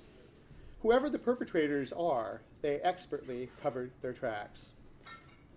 Whoever 0.82 1.08
the 1.08 1.20
perpetrators 1.20 1.94
are, 1.94 2.42
they 2.64 2.80
expertly 2.82 3.50
covered 3.62 3.92
their 4.02 4.14
tracks. 4.14 4.74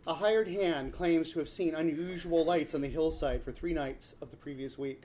A 0.06 0.12
hired 0.12 0.48
hand 0.48 0.92
claims 0.92 1.32
to 1.32 1.38
have 1.38 1.48
seen 1.48 1.74
unusual 1.74 2.44
lights 2.44 2.74
on 2.74 2.82
the 2.82 2.88
hillside 2.88 3.42
for 3.42 3.52
three 3.52 3.72
nights 3.72 4.14
of 4.20 4.30
the 4.30 4.36
previous 4.36 4.76
week. 4.76 5.04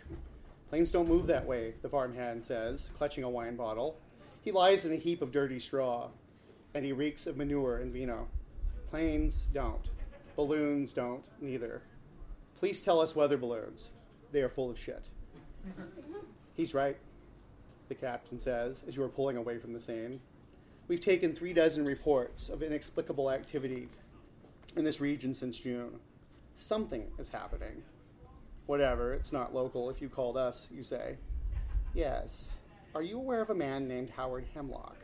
Planes 0.69 0.91
don't 0.91 1.07
move 1.07 1.27
that 1.27 1.45
way, 1.45 1.75
the 1.81 1.89
farmhand 1.89 2.43
says, 2.43 2.89
clutching 2.95 3.23
a 3.23 3.29
wine 3.29 3.55
bottle. 3.55 3.97
He 4.41 4.51
lies 4.51 4.83
in 4.83 4.91
a 4.91 4.97
heap 4.97 5.21
of 5.21 5.31
dirty 5.31 5.59
straw, 5.59 6.09
and 6.73 6.83
he 6.83 6.91
reeks 6.91 7.25
of 7.25 7.37
manure 7.37 7.77
and 7.77 7.93
vino. 7.93 8.27
Planes 8.87 9.47
don't. 9.53 9.89
Balloons 10.35 10.93
don't, 10.93 11.23
neither. 11.41 11.81
Please 12.55 12.81
tell 12.81 12.99
us 12.99 13.15
weather 13.15 13.37
balloons. 13.37 13.91
They 14.31 14.41
are 14.41 14.49
full 14.49 14.69
of 14.69 14.79
shit. 14.79 15.09
He's 16.55 16.73
right, 16.73 16.97
the 17.87 17.95
captain 17.95 18.39
says, 18.39 18.83
as 18.87 18.95
you 18.95 19.03
are 19.03 19.09
pulling 19.09 19.37
away 19.37 19.59
from 19.59 19.73
the 19.73 19.79
scene. 19.79 20.19
We've 20.87 21.01
taken 21.01 21.33
three 21.33 21.53
dozen 21.53 21.85
reports 21.85 22.49
of 22.49 22.63
inexplicable 22.63 23.31
activity 23.31 23.87
in 24.75 24.83
this 24.83 24.99
region 24.99 25.33
since 25.33 25.57
June. 25.57 25.99
Something 26.55 27.05
is 27.19 27.29
happening. 27.29 27.83
Whatever, 28.65 29.13
it's 29.13 29.33
not 29.33 29.53
local 29.53 29.89
if 29.89 30.01
you 30.01 30.09
called 30.09 30.37
us, 30.37 30.67
you 30.71 30.83
say. 30.83 31.17
Yes. 31.93 32.53
Are 32.95 33.01
you 33.01 33.17
aware 33.17 33.41
of 33.41 33.49
a 33.49 33.55
man 33.55 33.87
named 33.87 34.09
Howard 34.09 34.45
Hemlock? 34.53 34.97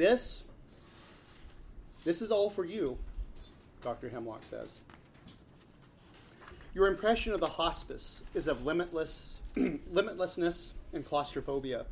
This, 0.00 0.44
this 2.06 2.22
is 2.22 2.30
all 2.30 2.48
for 2.48 2.64
you, 2.64 2.96
Dr. 3.82 4.08
Hemlock 4.08 4.46
says. 4.46 4.80
Your 6.74 6.86
impression 6.86 7.34
of 7.34 7.40
the 7.40 7.46
hospice 7.46 8.22
is 8.32 8.48
of 8.48 8.64
limitless, 8.64 9.42
limitlessness 9.56 10.72
and 10.94 11.04
claustrophobia, 11.04 11.84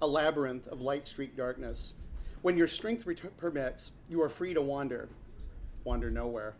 a 0.00 0.06
labyrinth 0.06 0.68
of 0.68 0.80
light 0.80 1.06
streaked 1.06 1.36
darkness. 1.36 1.92
When 2.40 2.56
your 2.56 2.66
strength 2.66 3.04
ret- 3.04 3.36
permits, 3.36 3.92
you 4.08 4.22
are 4.22 4.30
free 4.30 4.54
to 4.54 4.62
wander, 4.62 5.10
wander 5.84 6.10
nowhere. 6.10 6.54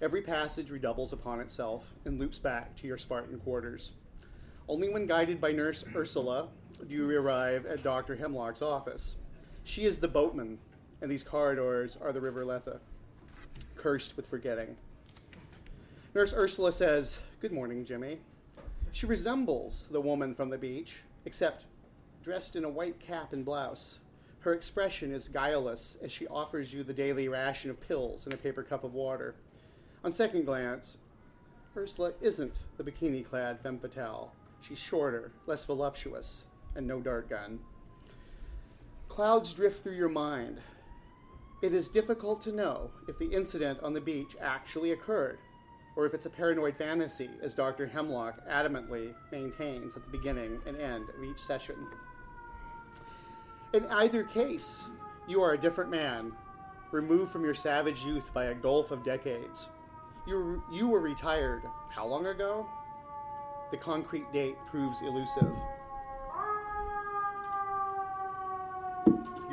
Every 0.00 0.22
passage 0.22 0.70
redoubles 0.70 1.12
upon 1.12 1.40
itself 1.40 1.84
and 2.04 2.20
loops 2.20 2.38
back 2.38 2.76
to 2.76 2.86
your 2.86 2.96
Spartan 2.96 3.40
quarters. 3.40 3.90
Only 4.68 4.88
when 4.88 5.06
guided 5.06 5.40
by 5.40 5.50
Nurse 5.50 5.84
Ursula 5.96 6.46
do 6.86 6.94
you 6.94 7.20
arrive 7.20 7.66
at 7.66 7.82
Dr. 7.82 8.14
Hemlock's 8.14 8.62
office. 8.62 9.16
She 9.64 9.86
is 9.86 9.98
the 9.98 10.08
boatman, 10.08 10.58
and 11.00 11.10
these 11.10 11.22
corridors 11.22 11.96
are 12.00 12.12
the 12.12 12.20
River 12.20 12.44
Lethe, 12.44 12.80
cursed 13.74 14.14
with 14.14 14.26
forgetting. 14.26 14.76
Nurse 16.14 16.34
Ursula 16.34 16.70
says, 16.70 17.18
Good 17.40 17.50
morning, 17.50 17.84
Jimmy. 17.84 18.20
She 18.92 19.06
resembles 19.06 19.88
the 19.90 20.02
woman 20.02 20.34
from 20.34 20.50
the 20.50 20.58
beach, 20.58 21.02
except 21.24 21.64
dressed 22.22 22.56
in 22.56 22.64
a 22.64 22.68
white 22.68 23.00
cap 23.00 23.32
and 23.32 23.42
blouse. 23.42 24.00
Her 24.40 24.52
expression 24.52 25.10
is 25.10 25.28
guileless 25.28 25.96
as 26.02 26.12
she 26.12 26.28
offers 26.28 26.74
you 26.74 26.84
the 26.84 26.92
daily 26.92 27.28
ration 27.28 27.70
of 27.70 27.80
pills 27.80 28.26
and 28.26 28.34
a 28.34 28.38
paper 28.38 28.62
cup 28.62 28.84
of 28.84 28.92
water. 28.92 29.34
On 30.04 30.12
second 30.12 30.44
glance, 30.44 30.98
Ursula 31.74 32.12
isn't 32.20 32.64
the 32.76 32.84
bikini 32.84 33.24
clad 33.24 33.60
femme 33.60 33.78
fatale. 33.78 34.30
She's 34.60 34.78
shorter, 34.78 35.32
less 35.46 35.64
voluptuous, 35.64 36.44
and 36.76 36.86
no 36.86 37.00
dart 37.00 37.30
gun. 37.30 37.60
Clouds 39.08 39.52
drift 39.54 39.82
through 39.82 39.94
your 39.94 40.08
mind. 40.08 40.60
It 41.62 41.72
is 41.72 41.88
difficult 41.88 42.40
to 42.42 42.52
know 42.52 42.90
if 43.08 43.18
the 43.18 43.32
incident 43.32 43.78
on 43.82 43.94
the 43.94 44.00
beach 44.00 44.36
actually 44.40 44.92
occurred, 44.92 45.38
or 45.96 46.04
if 46.04 46.14
it's 46.14 46.26
a 46.26 46.30
paranoid 46.30 46.76
fantasy, 46.76 47.30
as 47.42 47.54
Dr. 47.54 47.86
Hemlock 47.86 48.46
adamantly 48.48 49.14
maintains 49.30 49.96
at 49.96 50.04
the 50.04 50.10
beginning 50.10 50.60
and 50.66 50.76
end 50.76 51.08
of 51.10 51.22
each 51.22 51.38
session. 51.38 51.76
In 53.72 53.86
either 53.86 54.24
case, 54.24 54.90
you 55.28 55.42
are 55.42 55.52
a 55.52 55.58
different 55.58 55.90
man, 55.90 56.32
removed 56.90 57.30
from 57.30 57.44
your 57.44 57.54
savage 57.54 58.04
youth 58.04 58.32
by 58.34 58.46
a 58.46 58.54
gulf 58.54 58.90
of 58.90 59.04
decades. 59.04 59.68
You, 60.26 60.62
you 60.72 60.88
were 60.88 61.00
retired 61.00 61.62
how 61.88 62.06
long 62.06 62.26
ago? 62.26 62.66
The 63.70 63.76
concrete 63.76 64.30
date 64.32 64.56
proves 64.70 65.02
elusive. 65.02 65.52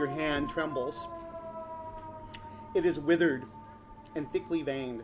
Your 0.01 0.09
hand 0.09 0.49
trembles. 0.49 1.05
It 2.73 2.87
is 2.87 2.99
withered 2.99 3.43
and 4.15 4.27
thickly 4.33 4.63
veined. 4.63 5.03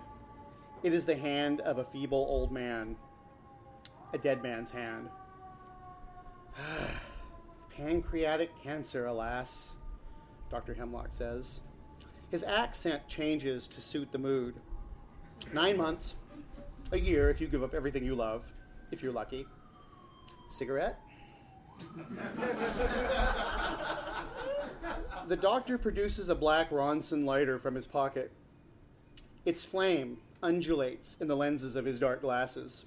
It 0.81 0.91
is 0.91 1.05
the 1.05 1.15
hand 1.15 1.61
of 1.61 1.77
a 1.77 1.83
feeble 1.83 2.25
old 2.27 2.51
man, 2.51 2.95
a 4.11 4.17
dead 4.17 4.41
man's 4.41 4.71
hand. 4.71 5.09
Pancreatic 7.77 8.49
cancer, 8.63 9.05
alas, 9.05 9.75
Dr. 10.49 10.73
Hemlock 10.73 11.09
says. 11.11 11.61
His 12.31 12.41
accent 12.41 13.07
changes 13.07 13.67
to 13.67 13.81
suit 13.81 14.11
the 14.11 14.17
mood. 14.17 14.55
Nine 15.53 15.77
months, 15.77 16.15
a 16.91 16.97
year 16.97 17.29
if 17.29 17.39
you 17.39 17.45
give 17.45 17.61
up 17.61 17.75
everything 17.75 18.03
you 18.03 18.15
love, 18.15 18.51
if 18.91 19.03
you're 19.03 19.13
lucky. 19.13 19.45
Cigarette? 20.49 20.99
The 25.27 25.35
doctor 25.35 25.77
produces 25.77 26.29
a 26.29 26.35
black 26.35 26.69
Ronson 26.69 27.25
lighter 27.25 27.57
from 27.57 27.75
his 27.75 27.85
pocket. 27.85 28.31
Its 29.43 29.65
flame 29.65 30.17
undulates 30.41 31.17
in 31.19 31.27
the 31.27 31.35
lenses 31.35 31.75
of 31.75 31.83
his 31.83 31.99
dark 31.99 32.21
glasses. 32.21 32.85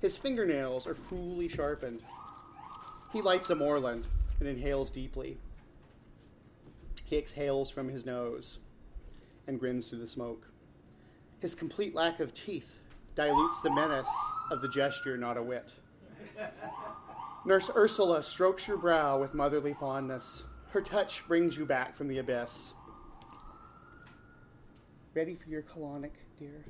His 0.00 0.16
fingernails 0.16 0.86
are 0.86 0.94
cruelly 0.94 1.48
sharpened. 1.48 2.02
He 3.12 3.20
lights 3.20 3.50
a 3.50 3.54
Morland 3.54 4.06
and 4.40 4.48
inhales 4.48 4.90
deeply. 4.90 5.36
He 7.04 7.16
exhales 7.16 7.70
from 7.70 7.88
his 7.88 8.06
nose 8.06 8.58
and 9.46 9.60
grins 9.60 9.88
through 9.88 10.00
the 10.00 10.06
smoke. 10.06 10.46
His 11.40 11.54
complete 11.54 11.94
lack 11.94 12.20
of 12.20 12.34
teeth 12.34 12.78
dilutes 13.14 13.60
the 13.60 13.70
menace 13.70 14.14
of 14.50 14.60
the 14.62 14.68
gesture, 14.68 15.16
not 15.16 15.36
a 15.36 15.42
whit. 15.42 15.72
Nurse 17.46 17.70
Ursula 17.76 18.24
strokes 18.24 18.66
your 18.66 18.76
brow 18.76 19.20
with 19.20 19.32
motherly 19.32 19.72
fondness. 19.72 20.42
Her 20.70 20.80
touch 20.80 21.22
brings 21.28 21.56
you 21.56 21.64
back 21.64 21.94
from 21.94 22.08
the 22.08 22.18
abyss. 22.18 22.72
Ready 25.14 25.36
for 25.36 25.48
your 25.48 25.62
colonic, 25.62 26.10
dear? 26.40 26.64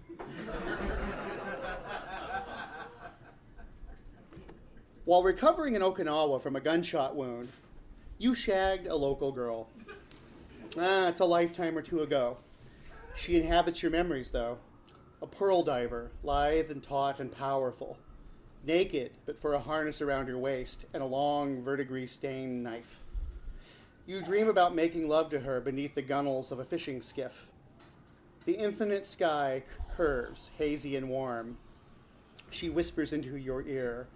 While 5.07 5.23
recovering 5.23 5.77
in 5.77 5.81
Okinawa 5.81 6.43
from 6.43 6.57
a 6.57 6.61
gunshot 6.61 7.17
wound, 7.17 7.49
you 8.19 8.35
shagged 8.35 8.87
a 8.87 8.95
local 8.95 9.33
girl. 9.33 9.71
Ah, 10.79 11.09
it's 11.09 11.21
a 11.21 11.25
lifetime 11.25 11.79
or 11.79 11.83
two 11.83 12.03
ago. 12.03 12.37
She 13.15 13.37
inhabits 13.37 13.83
your 13.83 13.93
memories, 13.93 14.31
though. 14.31 14.59
A 15.23 15.27
pearl 15.27 15.63
diver, 15.63 16.11
lithe 16.23 16.71
and 16.71 16.83
taut 16.83 17.19
and 17.19 17.33
powerful. 17.33 17.97
Naked, 18.67 19.13
but 19.27 19.41
for 19.41 19.55
a 19.55 19.61
harness 19.61 20.03
around 20.03 20.27
your 20.27 20.39
waist 20.39 20.87
and 20.93 21.01
a 21.01 21.07
long 21.07 21.63
verdigris 21.63 22.11
stained 22.11 22.65
knife. 22.65 22.99
You 24.07 24.21
dream 24.21 24.49
about 24.49 24.75
making 24.75 25.09
love 25.09 25.31
to 25.31 25.41
her 25.41 25.61
beneath 25.61 25.95
the 25.95 26.03
gunnels 26.03 26.51
of 26.51 26.59
a 26.59 26.65
fishing 26.65 27.01
skiff. 27.01 27.47
The 28.45 28.55
infinite 28.55 29.07
sky 29.07 29.63
curves, 29.97 30.51
hazy 30.59 30.97
and 30.97 31.09
warm. 31.09 31.59
She 32.51 32.69
whispers 32.69 33.13
into 33.13 33.37
your 33.37 33.63
ear. 33.63 34.09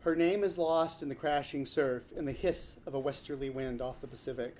Her 0.00 0.14
name 0.14 0.44
is 0.44 0.58
lost 0.58 1.02
in 1.02 1.08
the 1.08 1.14
crashing 1.16 1.66
surf 1.66 2.04
and 2.16 2.26
the 2.26 2.32
hiss 2.32 2.76
of 2.86 2.94
a 2.94 3.00
westerly 3.00 3.50
wind 3.50 3.82
off 3.82 4.00
the 4.00 4.06
Pacific. 4.06 4.54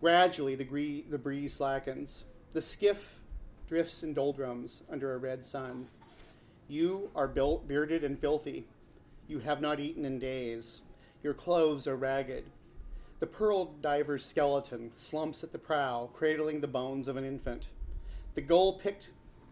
Gradually, 0.00 0.54
the, 0.54 1.04
the 1.10 1.18
breeze 1.18 1.54
slackens. 1.54 2.24
The 2.52 2.60
skiff 2.60 3.16
drifts 3.68 4.04
in 4.04 4.14
doldrums 4.14 4.84
under 4.88 5.14
a 5.14 5.18
red 5.18 5.44
sun. 5.44 5.88
You 6.68 7.10
are 7.14 7.26
bearded 7.26 8.04
and 8.04 8.18
filthy. 8.18 8.66
You 9.26 9.38
have 9.38 9.62
not 9.62 9.80
eaten 9.80 10.04
in 10.04 10.18
days. 10.18 10.82
Your 11.22 11.32
clothes 11.32 11.86
are 11.86 11.96
ragged. 11.96 12.44
The 13.20 13.26
pearl 13.26 13.72
diver's 13.80 14.24
skeleton 14.24 14.92
slumps 14.96 15.42
at 15.42 15.52
the 15.52 15.58
prow, 15.58 16.10
cradling 16.12 16.60
the 16.60 16.68
bones 16.68 17.08
of 17.08 17.16
an 17.16 17.24
infant. 17.24 17.68
The 18.34 18.42
gold 18.42 18.80
picked 18.80 19.10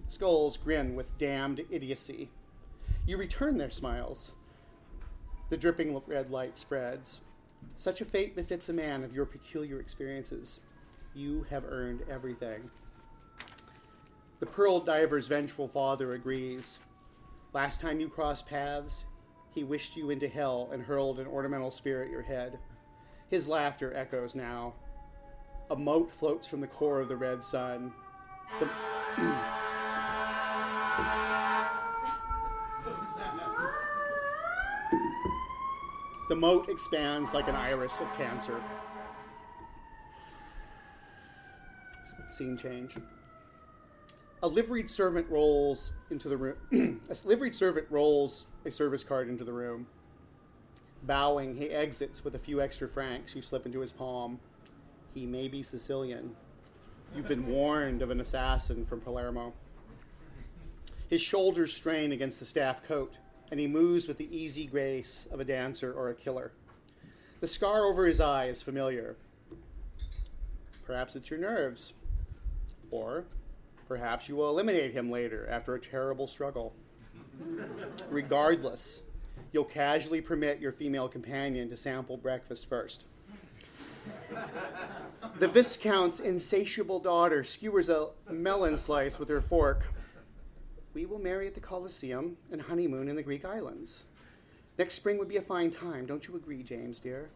skulls 0.08 0.58
grin 0.58 0.94
with 0.94 1.16
damned 1.18 1.64
idiocy. 1.70 2.30
You 3.06 3.16
return 3.16 3.56
their 3.56 3.70
smiles. 3.70 4.32
The 5.49 5.56
dripping 5.56 6.00
red 6.06 6.30
light 6.30 6.58
spreads. 6.58 7.20
Such 7.76 8.00
a 8.00 8.04
fate 8.04 8.37
befits 8.37 8.68
a 8.68 8.73
man 8.73 9.02
of 9.02 9.14
your 9.14 9.26
peculiar 9.26 9.80
experiences. 9.80 10.61
You 11.14 11.46
have 11.50 11.64
earned 11.64 12.02
everything. 12.11 12.70
The 14.38 14.46
pearl 14.46 14.80
diver's 14.80 15.28
vengeful 15.28 15.66
father 15.66 16.12
agrees. 16.12 16.79
Last 17.57 17.81
time 17.81 18.01
you 18.01 18.11
crossed 18.11 18.47
paths, 18.47 19.07
he 19.55 19.64
wished 19.64 19.97
you 19.97 20.11
into 20.11 20.29
hell 20.29 20.69
and 20.75 20.83
hurled 20.83 21.19
an 21.19 21.27
ornamental 21.27 21.71
spear 21.71 22.03
at 22.03 22.11
your 22.11 22.21
head. 22.21 22.59
His 23.31 23.49
laughter 23.49 23.97
echoes 23.97 24.35
now. 24.35 24.75
A 25.71 25.75
mote 25.75 26.12
floats 26.12 26.47
from 26.47 26.61
the 26.61 26.66
core 26.66 27.01
of 27.01 27.09
the 27.09 27.16
red 27.16 27.42
sun. 27.42 27.95
The, 28.61 28.69
the 36.29 36.37
mote 36.37 36.69
expands 36.69 37.33
like 37.33 37.49
an 37.49 37.57
iris 37.57 38.01
of 38.01 38.14
cancer. 38.19 38.61
Scene 42.33 42.59
change. 42.59 42.99
A 44.42 44.49
liveried 44.49 44.90
servant 44.90 45.29
rolls 45.31 45.92
into 46.11 46.29
the 46.29 46.37
room. 46.37 47.01
a 47.11 47.16
liveried 47.27 47.55
servant 47.55 47.87
rolls 47.90 48.46
a 48.64 48.70
service 48.70 49.03
card 49.03 49.29
into 49.29 49.44
the 49.44 49.53
room. 49.53 49.87
Bowing, 51.05 51.55
he 51.55 51.70
exits 51.70 52.25
with 52.25 52.35
a 52.35 52.38
few 52.38 52.61
extra 52.61 52.88
francs 52.88 53.35
you 53.35 53.42
slip 53.42 53.64
into 53.64 53.81
his 53.81 53.92
palm. 53.92 54.38
He 55.14 55.25
may 55.25 55.49
be 55.49 55.62
Sicilian. 55.62 56.35
You've 57.14 57.29
been 57.29 57.46
warned 57.46 58.03
of 58.03 58.11
an 58.11 58.20
assassin 58.20 58.85
from 58.85 59.01
Palermo. 59.01 59.55
His 61.09 61.22
shoulders 61.22 61.72
strain 61.72 62.12
against 62.12 62.40
the 62.40 62.44
staff 62.44 62.83
coat, 62.87 63.14
and 63.51 63.61
he 63.61 63.66
moves 63.66 64.09
with 64.09 64.18
the 64.18 64.37
easy 64.37 64.66
grace 64.66 65.29
of 65.31 65.40
a 65.40 65.44
dancer 65.44 65.92
or 65.92 66.11
a 66.11 66.14
killer. 66.14 66.53
The 67.40 67.49
scar 67.49 67.85
over 67.85 68.07
his 68.07 68.20
eye 68.20 68.46
is 68.46 68.62
familiar. 68.62 69.16
Perhaps 70.85 71.16
it's 71.16 71.31
your 71.31 71.38
nerves. 71.38 71.92
Or 72.90 73.25
perhaps 73.88 74.29
you 74.29 74.37
will 74.37 74.51
eliminate 74.51 74.92
him 74.92 75.11
later 75.11 75.49
after 75.51 75.75
a 75.75 75.81
terrible 75.81 76.27
struggle. 76.27 76.75
Regardless, 78.11 79.03
you'll 79.53 79.64
casually 79.64 80.20
permit 80.20 80.61
your 80.61 80.72
female 80.72 81.09
companion 81.09 81.68
to 81.68 81.77
sample 81.77 82.16
breakfast 82.16 82.68
first. 82.68 83.05
The 85.38 85.49
Viscount's 85.49 86.20
insatiable 86.20 87.01
daughter 87.01 87.44
skewers 87.44 87.88
a 87.88 88.09
melon 88.31 88.77
slice 88.77 89.18
with 89.18 89.29
her 89.29 89.40
fork. 89.40 89.83
We 90.94 91.07
will 91.07 91.18
marry 91.18 91.46
at 91.46 91.55
the 91.55 91.61
Colosseum 91.61 92.37
and 92.51 92.62
honeymoon 92.62 93.09
in 93.09 93.16
the 93.16 93.22
Greek 93.22 93.44
islands. 93.44 94.05
Next 94.79 94.94
spring 94.94 95.18
would 95.18 95.29
be 95.29 95.37
a 95.37 95.42
fine 95.42 95.70
time, 95.70 96.07
don't 96.07 96.27
you 96.27 96.37
agree, 96.37 96.62
James, 96.62 97.01
dear? 97.01 97.29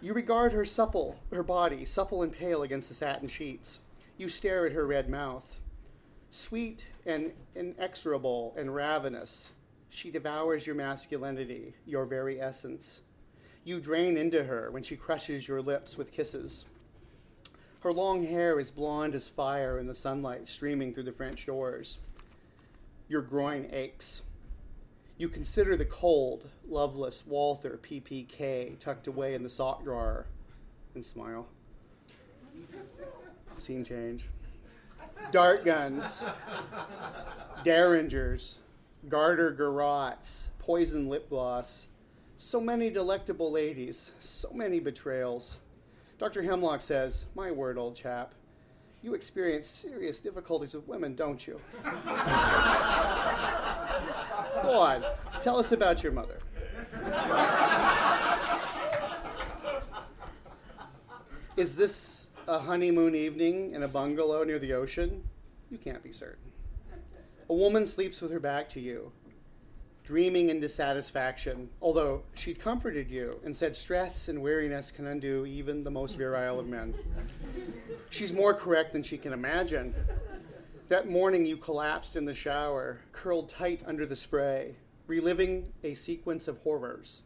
You 0.00 0.12
regard 0.12 0.52
her 0.52 0.64
supple, 0.64 1.16
her 1.32 1.42
body, 1.42 1.84
supple 1.84 2.22
and 2.22 2.32
pale 2.32 2.62
against 2.62 2.88
the 2.88 2.94
satin 2.94 3.28
sheets. 3.28 3.80
You 4.16 4.28
stare 4.28 4.64
at 4.66 4.72
her 4.72 4.86
red 4.86 5.08
mouth. 5.08 5.56
Sweet 6.30 6.86
and 7.04 7.32
inexorable 7.56 8.54
and 8.56 8.72
ravenous, 8.72 9.50
she 9.88 10.10
devours 10.10 10.66
your 10.66 10.76
masculinity, 10.76 11.74
your 11.84 12.06
very 12.06 12.40
essence. 12.40 13.00
You 13.64 13.80
drain 13.80 14.16
into 14.16 14.44
her 14.44 14.70
when 14.70 14.82
she 14.82 14.96
crushes 14.96 15.48
your 15.48 15.60
lips 15.60 15.96
with 15.96 16.12
kisses. 16.12 16.64
Her 17.80 17.92
long 17.92 18.24
hair 18.24 18.60
is 18.60 18.70
blonde 18.70 19.14
as 19.14 19.28
fire 19.28 19.78
in 19.78 19.86
the 19.86 19.94
sunlight 19.94 20.46
streaming 20.46 20.94
through 20.94 21.02
the 21.04 21.12
French 21.12 21.44
doors. 21.46 21.98
Your 23.08 23.20
groin 23.20 23.68
aches. 23.72 24.22
You 25.18 25.28
consider 25.28 25.76
the 25.76 25.84
cold, 25.84 26.48
loveless 26.66 27.24
Walther 27.26 27.80
PPK 27.82 28.78
tucked 28.78 29.06
away 29.06 29.34
in 29.34 29.42
the 29.42 29.50
sock 29.50 29.84
drawer 29.84 30.26
and 30.94 31.04
smile. 31.04 31.46
Scene 33.56 33.84
change. 33.84 34.28
Dart 35.30 35.64
guns, 35.64 36.22
derringers, 37.64 38.58
garter 39.08 39.52
garottes, 39.52 40.48
poison 40.58 41.08
lip 41.08 41.28
gloss. 41.28 41.86
So 42.36 42.60
many 42.60 42.90
delectable 42.90 43.50
ladies, 43.50 44.10
so 44.18 44.50
many 44.52 44.80
betrayals. 44.80 45.58
Dr. 46.18 46.42
Hemlock 46.42 46.80
says, 46.80 47.26
My 47.34 47.50
word, 47.50 47.78
old 47.78 47.96
chap, 47.96 48.34
you 49.02 49.14
experience 49.14 49.66
serious 49.66 50.20
difficulties 50.20 50.74
with 50.74 50.86
women, 50.88 51.14
don't 51.14 51.46
you? 51.46 51.60
Go 54.62 54.80
on, 54.80 55.04
tell 55.40 55.58
us 55.58 55.72
about 55.72 56.02
your 56.02 56.12
mother. 56.12 56.38
Is 61.56 61.76
this 61.76 62.28
a 62.46 62.58
honeymoon 62.58 63.14
evening 63.14 63.72
in 63.72 63.82
a 63.82 63.88
bungalow 63.88 64.44
near 64.44 64.58
the 64.58 64.72
ocean? 64.72 65.22
You 65.70 65.78
can't 65.78 66.02
be 66.02 66.12
certain. 66.12 66.52
A 67.48 67.54
woman 67.54 67.86
sleeps 67.86 68.20
with 68.20 68.30
her 68.32 68.40
back 68.40 68.68
to 68.70 68.80
you, 68.80 69.12
dreaming 70.02 70.48
in 70.48 70.60
dissatisfaction, 70.60 71.68
although 71.80 72.22
she'd 72.34 72.60
comforted 72.60 73.10
you 73.10 73.40
and 73.44 73.56
said 73.56 73.74
stress 73.74 74.28
and 74.28 74.42
weariness 74.42 74.90
can 74.90 75.06
undo 75.06 75.44
even 75.46 75.84
the 75.84 75.90
most 75.90 76.16
virile 76.16 76.60
of 76.60 76.66
men. 76.66 76.94
She's 78.10 78.32
more 78.32 78.54
correct 78.54 78.92
than 78.92 79.02
she 79.02 79.18
can 79.18 79.32
imagine. 79.32 79.94
That 80.88 81.08
morning 81.08 81.44
you 81.44 81.56
collapsed 81.56 82.16
in 82.16 82.24
the 82.24 82.34
shower, 82.34 83.00
curled 83.12 83.48
tight 83.48 83.82
under 83.86 84.06
the 84.06 84.16
spray, 84.16 84.76
reliving 85.06 85.72
a 85.82 85.94
sequence 85.94 86.48
of 86.48 86.58
horrors. 86.58 87.22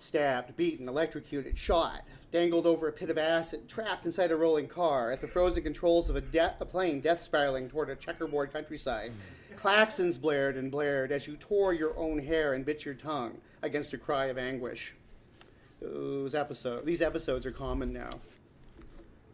Stabbed, 0.00 0.56
beaten, 0.56 0.88
electrocuted, 0.88 1.58
shot, 1.58 2.04
dangled 2.30 2.66
over 2.66 2.86
a 2.86 2.92
pit 2.92 3.10
of 3.10 3.18
acid, 3.18 3.68
trapped 3.68 4.04
inside 4.04 4.30
a 4.30 4.36
rolling 4.36 4.68
car, 4.68 5.10
at 5.10 5.20
the 5.20 5.26
frozen 5.26 5.64
controls 5.64 6.08
of 6.08 6.14
a, 6.14 6.20
de- 6.20 6.54
a 6.60 6.64
plane 6.64 7.00
death 7.00 7.18
spiraling 7.18 7.68
toward 7.68 7.90
a 7.90 7.96
checkerboard 7.96 8.52
countryside. 8.52 9.12
Claxons 9.56 10.16
blared 10.16 10.56
and 10.56 10.70
blared 10.70 11.10
as 11.10 11.26
you 11.26 11.36
tore 11.36 11.72
your 11.72 11.98
own 11.98 12.20
hair 12.20 12.54
and 12.54 12.64
bit 12.64 12.84
your 12.84 12.94
tongue 12.94 13.38
against 13.62 13.92
a 13.92 13.98
cry 13.98 14.26
of 14.26 14.38
anguish. 14.38 14.94
Those 15.82 16.32
episodes, 16.34 16.86
these 16.86 17.02
episodes 17.02 17.44
are 17.44 17.50
common 17.50 17.92
now. 17.92 18.10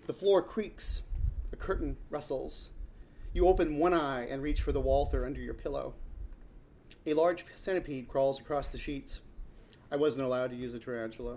The 0.07 0.15
floor 0.15 0.41
creaks, 0.41 1.03
the 1.51 1.57
curtain 1.57 1.95
rustles. 2.09 2.71
You 3.35 3.49
open 3.49 3.77
one 3.77 3.93
eye 3.93 4.27
and 4.31 4.43
reach 4.43 4.63
for 4.63 4.73
the 4.73 4.81
Walther 4.81 5.27
under 5.27 5.41
your 5.41 5.55
pillow. 5.55 5.93
A 7.07 7.13
large 7.13 7.45
centipede 7.55 8.09
crawls 8.09 8.41
across 8.41 8.71
the 8.71 8.79
sheets. 8.79 9.21
I 9.95 9.97
wasn't 9.97 10.27
allowed 10.27 10.51
to 10.51 10.57
use 10.57 10.75
a 10.75 10.81
tarantula. 10.81 11.37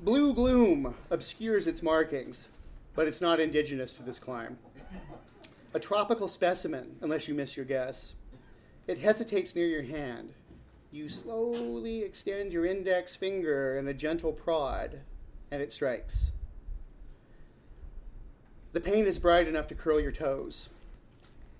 Blue 0.00 0.34
gloom 0.34 0.94
obscures 1.08 1.66
its 1.66 1.82
markings, 1.82 2.48
but 2.94 3.08
it's 3.08 3.22
not 3.22 3.40
indigenous 3.40 3.94
to 3.94 4.02
this 4.02 4.18
clime. 4.18 4.58
A 5.72 5.80
tropical 5.80 6.28
specimen, 6.28 6.94
unless 7.00 7.26
you 7.26 7.32
miss 7.32 7.56
your 7.56 7.64
guess. 7.64 8.16
It 8.86 8.98
hesitates 8.98 9.56
near 9.56 9.66
your 9.66 9.82
hand. 9.82 10.34
You 10.92 11.08
slowly 11.08 12.02
extend 12.02 12.52
your 12.52 12.66
index 12.66 13.16
finger 13.16 13.78
in 13.78 13.88
a 13.88 13.94
gentle 13.94 14.32
prod, 14.32 15.00
and 15.50 15.62
it 15.62 15.72
strikes. 15.72 16.32
The 18.74 18.80
pain 18.82 19.06
is 19.06 19.18
bright 19.18 19.48
enough 19.48 19.68
to 19.68 19.74
curl 19.74 20.00
your 20.00 20.12
toes. 20.12 20.68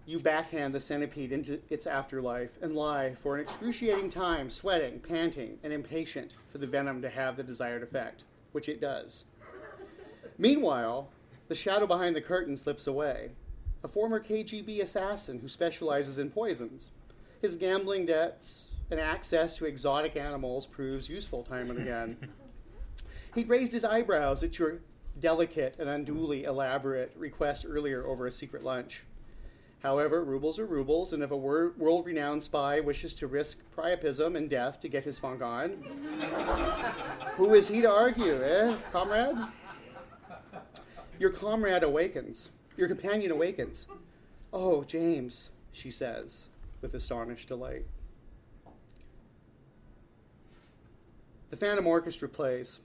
You 0.07 0.19
backhand 0.19 0.75
the 0.75 0.81
centipede 0.81 1.33
into 1.33 1.61
its 1.71 1.87
afterlife 1.87 2.59
and 2.61 2.75
lie 2.75 3.15
for 3.15 3.35
an 3.35 3.41
excruciating 3.41 4.11
time, 4.11 4.51
sweating, 4.51 5.01
panting, 5.01 5.59
and 5.63 5.73
impatient 5.73 6.35
for 6.53 6.59
the 6.59 6.67
venom 6.67 7.01
to 7.03 7.09
have 7.09 7.37
the 7.37 7.43
desired 7.43 7.83
effect, 7.83 8.25
which 8.53 8.69
it 8.69 8.83
does. 8.83 9.25
Meanwhile, 10.37 11.09
the 11.49 11.55
shadow 11.55 11.87
behind 11.87 12.15
the 12.15 12.21
curtain 12.21 12.57
slips 12.57 12.87
away. 12.87 13.31
A 13.83 13.89
former 13.89 14.21
KGB 14.21 14.83
assassin 14.83 15.39
who 15.39 15.49
specializes 15.49 16.19
in 16.19 16.31
poisons. 16.31 16.91
His 17.41 17.57
gambling 17.57 18.05
debts 18.07 18.69
and 18.91 19.01
access 19.01 19.57
to 19.57 19.65
exotic 19.65 20.17
animals 20.17 20.67
proves 20.67 21.09
useful 21.09 21.43
time 21.43 21.71
and 21.71 21.79
again. 21.79 22.17
He 23.35 23.43
raised 23.43 23.73
his 23.73 23.85
eyebrows 23.85 24.45
at 24.45 24.61
your 24.61 24.79
delicate 25.19 25.75
and 25.81 25.89
unduly 25.89 26.45
elaborate 26.45 27.13
request 27.17 27.67
earlier 27.69 28.07
over 28.07 28.29
a 28.29 28.33
secret 28.33 28.63
lunch. 28.63 29.03
However, 29.85 30.25
rubles 30.25 30.59
are 30.59 30.65
rubles, 30.65 31.13
and 31.13 31.23
if 31.23 31.31
a 31.31 31.37
world 31.37 32.07
renowned 32.07 32.43
spy 32.43 32.81
wishes 32.81 33.13
to 33.17 33.27
risk 33.27 33.59
priapism 33.77 34.35
and 34.35 34.49
death 34.49 34.81
to 34.81 34.89
get 34.89 35.05
his 35.05 35.19
funk 35.19 35.43
on, 35.43 35.73
who 37.37 37.53
is 37.53 37.69
he 37.69 37.83
to 37.83 37.91
argue, 37.91 38.43
eh, 38.43 38.75
comrade? 38.93 39.37
Your 41.19 41.29
comrade 41.29 41.83
awakens. 41.83 42.49
Your 42.79 42.89
companion 42.89 43.31
awakens. 43.31 43.87
Oh, 44.55 44.85
James, 44.85 45.51
she 45.73 45.91
says 45.91 46.47
with 46.81 46.95
astonished 46.95 47.49
delight. 47.49 47.85
The 51.51 51.59
Phantom 51.59 51.87
Orchestra 51.87 52.31
plays. 52.31 52.79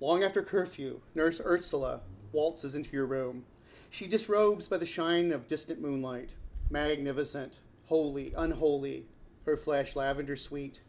Long 0.00 0.24
after 0.24 0.42
curfew, 0.42 1.02
Nurse 1.14 1.38
Ursula 1.44 2.00
waltzes 2.32 2.74
into 2.74 2.92
your 2.92 3.04
room. 3.04 3.44
She 3.90 4.06
disrobes 4.06 4.68
by 4.68 4.78
the 4.78 4.86
shine 4.86 5.32
of 5.32 5.46
distant 5.46 5.82
moonlight, 5.82 6.34
magnificent, 6.70 7.60
holy, 7.86 8.32
unholy, 8.36 9.04
her 9.44 9.56
flesh 9.56 9.96
lavender 9.96 10.36
sweet, 10.36 10.80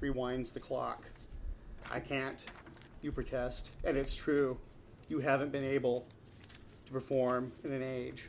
rewinds 0.00 0.52
the 0.52 0.60
clock. 0.60 1.04
I 1.90 2.00
can't, 2.00 2.44
you 3.02 3.12
protest, 3.12 3.70
and 3.84 3.96
it's 3.96 4.14
true. 4.14 4.58
You 5.08 5.18
haven't 5.18 5.52
been 5.52 5.64
able 5.64 6.06
to 6.86 6.92
perform 6.92 7.52
in 7.64 7.72
an 7.72 7.82
age. 7.82 8.28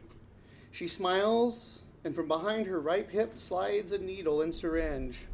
She 0.71 0.87
smiles, 0.87 1.81
and 2.03 2.15
from 2.15 2.27
behind 2.27 2.65
her 2.65 2.81
ripe 2.81 3.09
hip 3.09 3.37
slides 3.37 3.91
a 3.91 3.97
needle 3.97 4.41
and 4.41 4.53
syringe. 4.53 5.27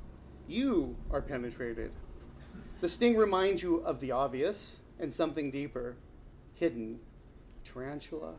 You 0.48 0.96
are 1.12 1.22
penetrated. 1.22 1.92
The 2.82 2.90
sting 2.90 3.18
reminds 3.18 3.64
you 3.64 3.78
of 3.78 4.00
the 4.00 4.12
obvious 4.12 4.80
and 5.00 5.14
something 5.14 5.52
deeper, 5.52 5.96
hidden. 6.54 7.00
Tarantula, 7.64 8.36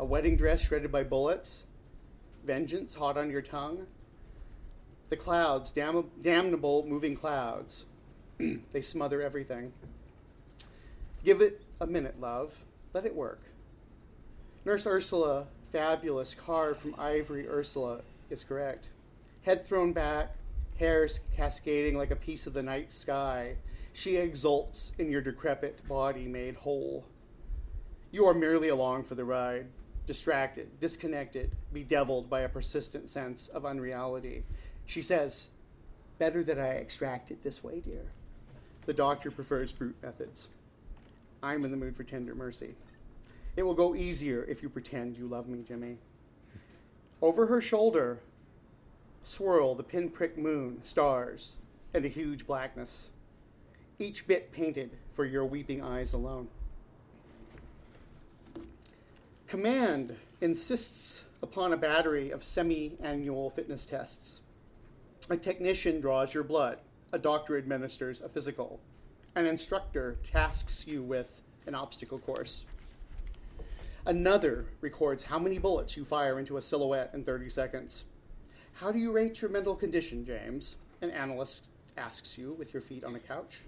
a 0.00 0.04
wedding 0.04 0.36
dress 0.36 0.62
shredded 0.62 0.90
by 0.90 1.02
bullets, 1.02 1.64
vengeance 2.44 2.94
hot 2.94 3.16
on 3.16 3.30
your 3.30 3.42
tongue. 3.42 3.86
The 5.10 5.16
clouds, 5.16 5.70
dam- 5.70 6.10
damnable 6.22 6.86
moving 6.86 7.16
clouds, 7.16 7.86
they 8.72 8.80
smother 8.80 9.22
everything. 9.22 9.72
Give 11.24 11.40
it 11.40 11.62
a 11.80 11.86
minute, 11.86 12.20
love. 12.20 12.56
Let 12.94 13.06
it 13.06 13.14
work. 13.14 13.40
Nurse 14.64 14.86
Ursula, 14.86 15.46
fabulous, 15.72 16.34
carved 16.34 16.80
from 16.80 16.94
ivory 16.98 17.48
Ursula, 17.48 18.00
is 18.30 18.44
correct. 18.44 18.90
Head 19.42 19.66
thrown 19.66 19.92
back, 19.92 20.36
hair 20.78 21.08
cascading 21.36 21.96
like 21.96 22.10
a 22.10 22.16
piece 22.16 22.46
of 22.46 22.52
the 22.52 22.62
night 22.62 22.92
sky, 22.92 23.56
she 23.92 24.16
exults 24.16 24.92
in 24.98 25.10
your 25.10 25.20
decrepit 25.20 25.86
body 25.88 26.28
made 26.28 26.54
whole. 26.54 27.04
You 28.12 28.26
are 28.26 28.34
merely 28.34 28.68
along 28.68 29.04
for 29.04 29.16
the 29.16 29.24
ride, 29.24 29.66
distracted, 30.08 30.80
disconnected, 30.80 31.50
bedeviled 31.70 32.30
by 32.30 32.40
a 32.40 32.48
persistent 32.48 33.10
sense 33.10 33.48
of 33.48 33.66
unreality. 33.66 34.42
She 34.86 35.02
says, 35.02 35.48
Better 36.18 36.42
that 36.44 36.58
I 36.58 36.68
extract 36.68 37.30
it 37.30 37.44
this 37.44 37.62
way, 37.62 37.80
dear. 37.80 38.06
The 38.86 38.94
doctor 38.94 39.30
prefers 39.30 39.70
brute 39.70 39.94
methods. 40.02 40.48
I'm 41.42 41.62
in 41.62 41.70
the 41.70 41.76
mood 41.76 41.94
for 41.94 42.04
tender 42.04 42.34
mercy. 42.34 42.74
It 43.54 43.62
will 43.62 43.74
go 43.74 43.94
easier 43.94 44.44
if 44.48 44.62
you 44.62 44.70
pretend 44.70 45.18
you 45.18 45.28
love 45.28 45.46
me, 45.46 45.62
Jimmy. 45.62 45.98
Over 47.20 47.44
her 47.44 47.60
shoulder 47.60 48.18
swirl 49.22 49.74
the 49.74 49.82
pinprick 49.82 50.38
moon, 50.38 50.80
stars, 50.84 51.56
and 51.92 52.06
a 52.06 52.08
huge 52.08 52.46
blackness, 52.46 53.08
each 53.98 54.26
bit 54.26 54.52
painted 54.52 54.90
for 55.12 55.26
your 55.26 55.44
weeping 55.44 55.82
eyes 55.82 56.14
alone. 56.14 56.48
Command 59.48 60.14
insists 60.42 61.22
upon 61.42 61.72
a 61.72 61.76
battery 61.78 62.30
of 62.32 62.44
semi 62.44 62.98
annual 63.02 63.48
fitness 63.48 63.86
tests. 63.86 64.42
A 65.30 65.38
technician 65.38 66.02
draws 66.02 66.34
your 66.34 66.44
blood, 66.44 66.80
a 67.12 67.18
doctor 67.18 67.56
administers 67.56 68.20
a 68.20 68.28
physical, 68.28 68.78
an 69.36 69.46
instructor 69.46 70.18
tasks 70.22 70.86
you 70.86 71.02
with 71.02 71.40
an 71.66 71.74
obstacle 71.74 72.18
course. 72.18 72.66
Another 74.04 74.66
records 74.82 75.22
how 75.22 75.38
many 75.38 75.58
bullets 75.58 75.96
you 75.96 76.04
fire 76.04 76.38
into 76.38 76.58
a 76.58 76.62
silhouette 76.62 77.12
in 77.14 77.24
30 77.24 77.48
seconds. 77.48 78.04
How 78.74 78.92
do 78.92 78.98
you 78.98 79.12
rate 79.12 79.40
your 79.40 79.50
mental 79.50 79.74
condition, 79.74 80.26
James? 80.26 80.76
An 81.00 81.10
analyst 81.10 81.68
asks 81.96 82.36
you 82.36 82.52
with 82.58 82.74
your 82.74 82.82
feet 82.82 83.02
on 83.02 83.14
a 83.14 83.18
couch, 83.18 83.60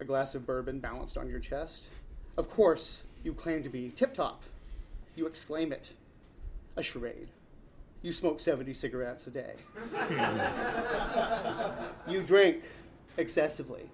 a 0.00 0.04
glass 0.04 0.34
of 0.34 0.44
bourbon 0.44 0.80
balanced 0.80 1.16
on 1.16 1.30
your 1.30 1.38
chest. 1.38 1.90
Of 2.36 2.50
course, 2.50 3.02
you 3.22 3.34
claim 3.34 3.62
to 3.62 3.68
be 3.68 3.90
tip 3.90 4.12
top. 4.12 4.42
You 5.16 5.26
exclaim 5.26 5.72
it. 5.72 5.90
A 6.76 6.82
charade. 6.82 7.28
You 8.02 8.12
smoke 8.12 8.38
70 8.38 8.74
cigarettes 8.74 9.26
a 9.26 9.30
day. 9.30 9.54
you 12.08 12.22
drink 12.22 12.62
excessively. 13.16 13.88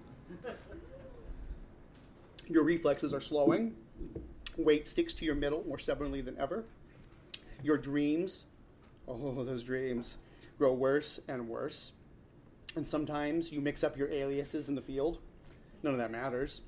Your 2.47 2.63
reflexes 2.63 3.13
are 3.13 3.21
slowing. 3.21 3.73
Weight 4.57 4.87
sticks 4.87 5.13
to 5.15 5.25
your 5.25 5.35
middle 5.35 5.63
more 5.65 5.79
stubbornly 5.79 6.21
than 6.21 6.37
ever. 6.37 6.65
Your 7.63 7.77
dreams, 7.77 8.43
oh, 9.07 9.43
those 9.45 9.63
dreams, 9.63 10.17
grow 10.57 10.73
worse 10.73 11.21
and 11.29 11.47
worse. 11.47 11.93
And 12.75 12.85
sometimes 12.85 13.51
you 13.51 13.61
mix 13.61 13.83
up 13.83 13.97
your 13.97 14.11
aliases 14.11 14.67
in 14.67 14.75
the 14.75 14.81
field. 14.81 15.19
None 15.83 15.93
of 15.93 15.99
that 15.99 16.11
matters. 16.11 16.61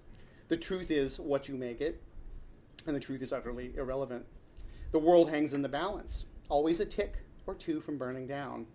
The 0.47 0.57
truth 0.57 0.91
is 0.91 1.19
what 1.19 1.49
you 1.49 1.55
make 1.55 1.81
it, 1.81 2.01
and 2.87 2.95
the 2.95 2.99
truth 2.99 3.21
is 3.21 3.33
utterly 3.33 3.73
irrelevant. 3.75 4.25
The 4.95 4.99
world 4.99 5.29
hangs 5.29 5.53
in 5.53 5.61
the 5.61 5.67
balance, 5.67 6.25
always 6.47 6.79
a 6.79 6.85
tick 6.85 7.17
or 7.47 7.53
two 7.53 7.81
from 7.81 7.97
burning 7.97 8.27
down. 8.27 8.65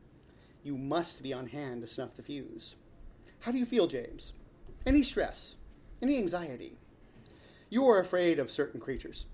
You 0.62 0.76
must 0.76 1.22
be 1.22 1.32
on 1.32 1.46
hand 1.46 1.80
to 1.80 1.86
snuff 1.86 2.12
the 2.12 2.22
fuse. 2.22 2.76
How 3.38 3.52
do 3.52 3.58
you 3.58 3.64
feel, 3.64 3.86
James? 3.86 4.34
Any 4.84 5.02
stress? 5.02 5.56
Any 6.02 6.18
anxiety? 6.18 6.76
You 7.70 7.88
are 7.88 8.00
afraid 8.00 8.38
of 8.38 8.50
certain 8.50 8.78
creatures, 8.78 9.24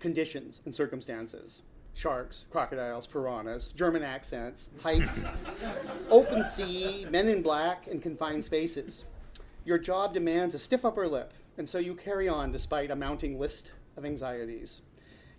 conditions, 0.00 0.60
and 0.64 0.74
circumstances 0.74 1.62
sharks, 1.94 2.46
crocodiles, 2.50 3.06
piranhas, 3.06 3.68
German 3.72 4.02
accents, 4.02 4.70
heights, 4.82 5.22
open 6.10 6.42
sea, 6.42 7.06
men 7.10 7.28
in 7.28 7.42
black, 7.42 7.86
and 7.86 8.02
confined 8.02 8.44
spaces. 8.44 9.04
Your 9.64 9.78
job 9.78 10.14
demands 10.14 10.56
a 10.56 10.58
stiff 10.58 10.84
upper 10.84 11.06
lip, 11.06 11.32
and 11.58 11.68
so 11.68 11.78
you 11.78 11.94
carry 11.94 12.28
on 12.28 12.50
despite 12.50 12.90
a 12.90 12.96
mounting 12.96 13.38
list 13.38 13.70
of 13.96 14.04
anxieties. 14.04 14.82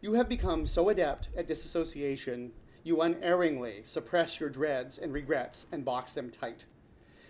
You 0.03 0.11
have 0.15 0.27
become 0.27 0.67
so 0.67 0.89
adept 0.89 1.29
at 1.37 1.47
disassociation, 1.47 2.51
You 2.83 2.99
unerringly 2.99 3.83
suppress 3.85 4.37
your 4.37 4.49
dreads 4.49 4.97
and 4.97 5.13
regrets 5.13 5.65
and 5.71 5.85
box 5.85 6.11
them 6.11 6.29
tight. 6.29 6.65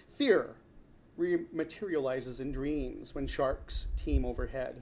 Fear 0.10 0.56
rematerializes 1.20 2.40
in 2.40 2.52
dreams 2.52 3.14
when 3.14 3.28
sharks 3.28 3.86
teem 3.96 4.26
overhead. 4.26 4.82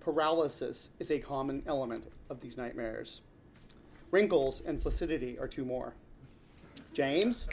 Paralysis 0.00 0.88
is 0.98 1.10
a 1.10 1.18
common 1.18 1.62
element 1.66 2.04
of 2.30 2.40
these 2.40 2.56
nightmares. 2.56 3.20
Wrinkles 4.10 4.62
and 4.64 4.80
flaccidity 4.80 5.38
are 5.38 5.46
two 5.46 5.66
more. 5.66 5.92
James, 6.94 7.44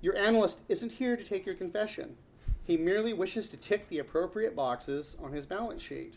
your 0.00 0.16
analyst 0.16 0.60
isn't 0.68 0.92
here 0.92 1.16
to 1.16 1.24
take 1.24 1.44
your 1.44 1.56
confession. 1.56 2.16
He 2.62 2.76
merely 2.76 3.12
wishes 3.12 3.48
to 3.48 3.56
tick 3.56 3.88
the 3.88 3.98
appropriate 3.98 4.54
boxes 4.54 5.16
on 5.20 5.32
his 5.32 5.46
balance 5.46 5.82
sheet. 5.82 6.14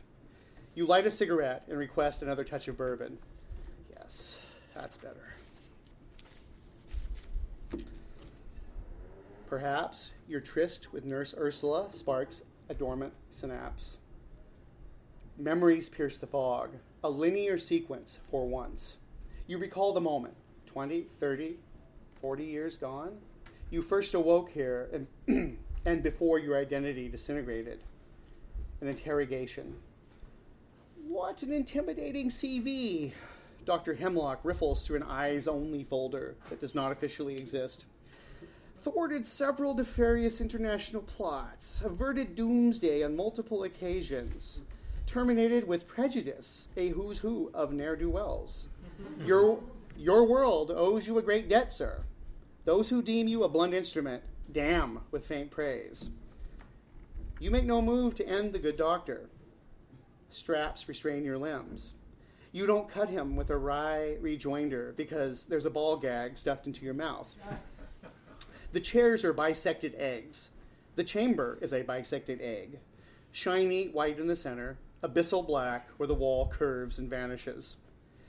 You 0.76 0.88
light 0.88 1.06
a 1.06 1.12
cigarette 1.12 1.64
and 1.70 1.78
request 1.78 2.24
another 2.24 2.44
touch 2.44 2.68
of 2.68 2.78
bourbon. 2.78 3.20
Yes, 3.96 4.38
that's 4.74 4.98
better. 4.98 5.34
Perhaps 9.48 10.14
your 10.28 10.40
tryst 10.40 10.92
with 10.92 11.06
Nurse 11.06 11.36
Ursula 11.38 11.90
sparks 11.92 12.42
a 12.70 12.74
dormant 12.74 13.14
synapse. 13.30 13.98
Memories 15.38 15.90
pierce 15.90 16.18
the 16.18 16.26
fog, 16.26 16.72
a 17.04 17.10
linear 17.10 17.60
sequence 17.60 18.18
for 18.32 18.48
once. 18.48 18.98
You 19.46 19.60
recall 19.60 19.94
the 19.94 20.02
moment 20.02 20.34
20, 20.66 21.06
30, 21.20 21.58
40 22.20 22.44
years 22.44 22.78
gone. 22.78 23.18
You 23.70 23.84
first 23.84 24.16
awoke 24.16 24.50
here 24.50 24.90
and, 25.28 25.58
and 25.86 26.02
before 26.02 26.40
your 26.40 26.58
identity 26.58 27.08
disintegrated. 27.08 27.84
An 28.82 28.88
interrogation. 28.88 29.76
What 31.14 31.44
an 31.44 31.52
intimidating 31.52 32.30
CV! 32.30 33.12
Dr. 33.66 33.94
Hemlock 33.94 34.40
riffles 34.44 34.84
through 34.84 34.96
an 34.96 35.04
eyes 35.04 35.48
only 35.48 35.84
folder 35.84 36.34
that 36.50 36.60
does 36.60 36.74
not 36.74 36.92
officially 36.92 37.38
exist. 37.38 37.86
Thwarted 38.82 39.28
several 39.28 39.76
nefarious 39.76 40.42
international 40.42 41.04
plots, 41.04 41.84
averted 41.86 42.34
doomsday 42.34 43.04
on 43.04 43.16
multiple 43.16 43.62
occasions, 43.62 44.64
terminated 45.06 45.68
with 45.68 45.88
prejudice 45.88 46.68
a 46.78 46.90
who's 46.90 47.20
who 47.20 47.52
of 47.54 47.74
ne'er 47.74 47.96
do 47.96 48.10
wells. 48.10 48.70
Your, 49.24 49.62
your 49.96 50.28
world 50.28 50.72
owes 50.72 51.06
you 51.06 51.20
a 51.20 51.22
great 51.22 51.48
debt, 51.48 51.72
sir. 51.72 52.02
Those 52.66 52.90
who 52.90 53.04
deem 53.04 53.28
you 53.28 53.44
a 53.44 53.50
blunt 53.50 53.76
instrument 53.76 54.24
damn 54.52 55.02
with 55.12 55.28
faint 55.28 55.52
praise. 55.52 56.10
You 57.40 57.52
make 57.52 57.66
no 57.66 57.84
move 57.84 58.16
to 58.16 58.28
end 58.28 58.52
the 58.52 58.58
good 58.58 58.78
doctor. 58.78 59.30
Straps 60.34 60.88
restrain 60.88 61.24
your 61.24 61.38
limbs. 61.38 61.94
You 62.52 62.66
don't 62.66 62.90
cut 62.90 63.10
him 63.10 63.36
with 63.36 63.52
a 63.52 63.58
wry 63.58 64.18
rejoinder 64.20 64.94
because 64.98 65.46
there's 65.46 65.66
a 65.66 65.70
ball 65.70 65.96
gag 65.96 66.38
stuffed 66.38 66.66
into 66.66 66.84
your 66.84 66.94
mouth. 66.94 67.36
The 68.72 68.80
chairs 68.80 69.24
are 69.24 69.34
bisected 69.34 69.94
eggs. 69.96 70.50
The 70.96 71.04
chamber 71.04 71.60
is 71.62 71.74
a 71.74 71.84
bisected 71.84 72.42
egg. 72.42 72.80
Shiny 73.32 73.90
white 73.90 74.20
in 74.20 74.28
the 74.28 74.36
center, 74.36 74.78
abyssal 75.04 75.46
black 75.46 75.90
where 75.98 76.08
the 76.08 76.14
wall 76.16 76.48
curves 76.48 76.98
and 76.98 77.10
vanishes. 77.10 77.78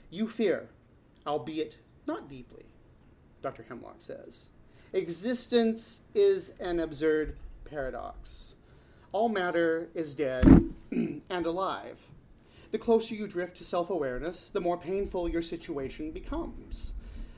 You 0.09 0.27
fear, 0.27 0.69
albeit 1.25 1.79
not 2.05 2.29
deeply, 2.29 2.65
Dr. 3.41 3.63
Hemlock 3.63 3.97
says. 3.99 4.49
Existence 4.93 6.01
is 6.13 6.53
an 6.59 6.79
absurd 6.79 7.35
paradox. 7.63 8.54
All 9.15 9.29
matter 9.29 9.87
is 9.93 10.13
dead 10.13 10.43
and 10.91 11.45
alive. 11.45 11.97
The 12.71 12.77
closer 12.77 13.15
you 13.15 13.29
drift 13.29 13.55
to 13.55 13.63
self 13.63 13.89
awareness, 13.89 14.49
the 14.49 14.59
more 14.59 14.77
painful 14.77 15.29
your 15.29 15.41
situation 15.41 16.11
becomes. 16.11 16.91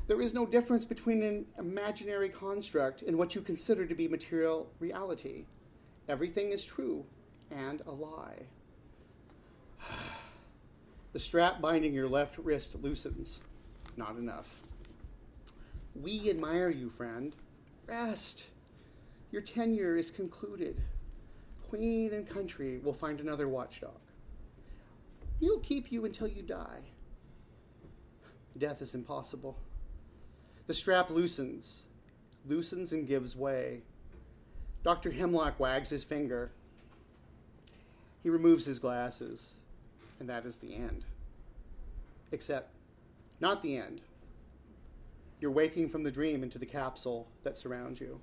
There 0.08 0.20
is 0.20 0.34
no 0.34 0.48
difference 0.48 0.86
between 0.86 1.22
an 1.22 1.46
imaginary 1.60 2.30
construct 2.30 3.04
and 3.04 3.16
what 3.16 3.36
you 3.36 3.42
consider 3.42 3.86
to 3.86 3.94
be 3.94 4.08
material 4.08 4.72
reality. 4.80 5.46
Everything 6.10 6.52
is 6.52 6.66
true 6.66 7.06
and 7.52 7.84
a 7.86 7.92
lie. 7.92 8.48
The 11.14 11.20
strap 11.20 11.62
binding 11.62 11.94
your 11.94 12.10
left 12.10 12.40
wrist 12.40 12.76
loosens. 12.82 13.42
Not 13.98 14.18
enough. 14.18 14.64
We 15.94 16.28
admire 16.32 16.70
you, 16.70 16.90
friend. 16.90 17.36
Rest. 17.86 18.48
Your 19.32 19.44
tenure 19.44 19.96
is 19.96 20.10
concluded. 20.10 20.82
Queen 21.70 22.14
and 22.14 22.28
country 22.28 22.80
will 22.80 22.94
find 22.94 23.20
another 23.20 23.48
watchdog. 23.48 24.00
He'll 25.40 25.60
keep 25.60 25.92
you 25.92 26.06
until 26.06 26.28
you 26.28 26.42
die. 26.42 26.82
Death 28.58 28.82
is 28.82 28.96
impossible. 28.96 29.58
The 30.66 30.74
strap 30.74 31.10
loosens, 31.10 31.84
loosens 32.48 32.92
and 32.92 33.08
gives 33.08 33.36
way. 33.36 33.82
Dr. 34.84 35.12
Hemlock 35.12 35.60
wags 35.60 35.90
his 35.90 36.04
finger. 36.04 36.52
He 38.24 38.30
removes 38.30 38.66
his 38.66 38.80
glasses, 38.80 39.54
and 40.20 40.30
that 40.30 40.46
is 40.46 40.58
the 40.58 40.74
end. 40.76 41.06
Except, 42.32 42.72
not 43.40 43.62
the 43.62 43.78
end. 43.78 44.02
You're 45.40 45.52
waking 45.52 45.90
from 45.90 46.04
the 46.04 46.12
dream 46.12 46.44
into 46.44 46.58
the 46.58 46.66
capsule 46.66 47.28
that 47.44 47.58
surrounds 47.58 48.00
you. 48.00 48.20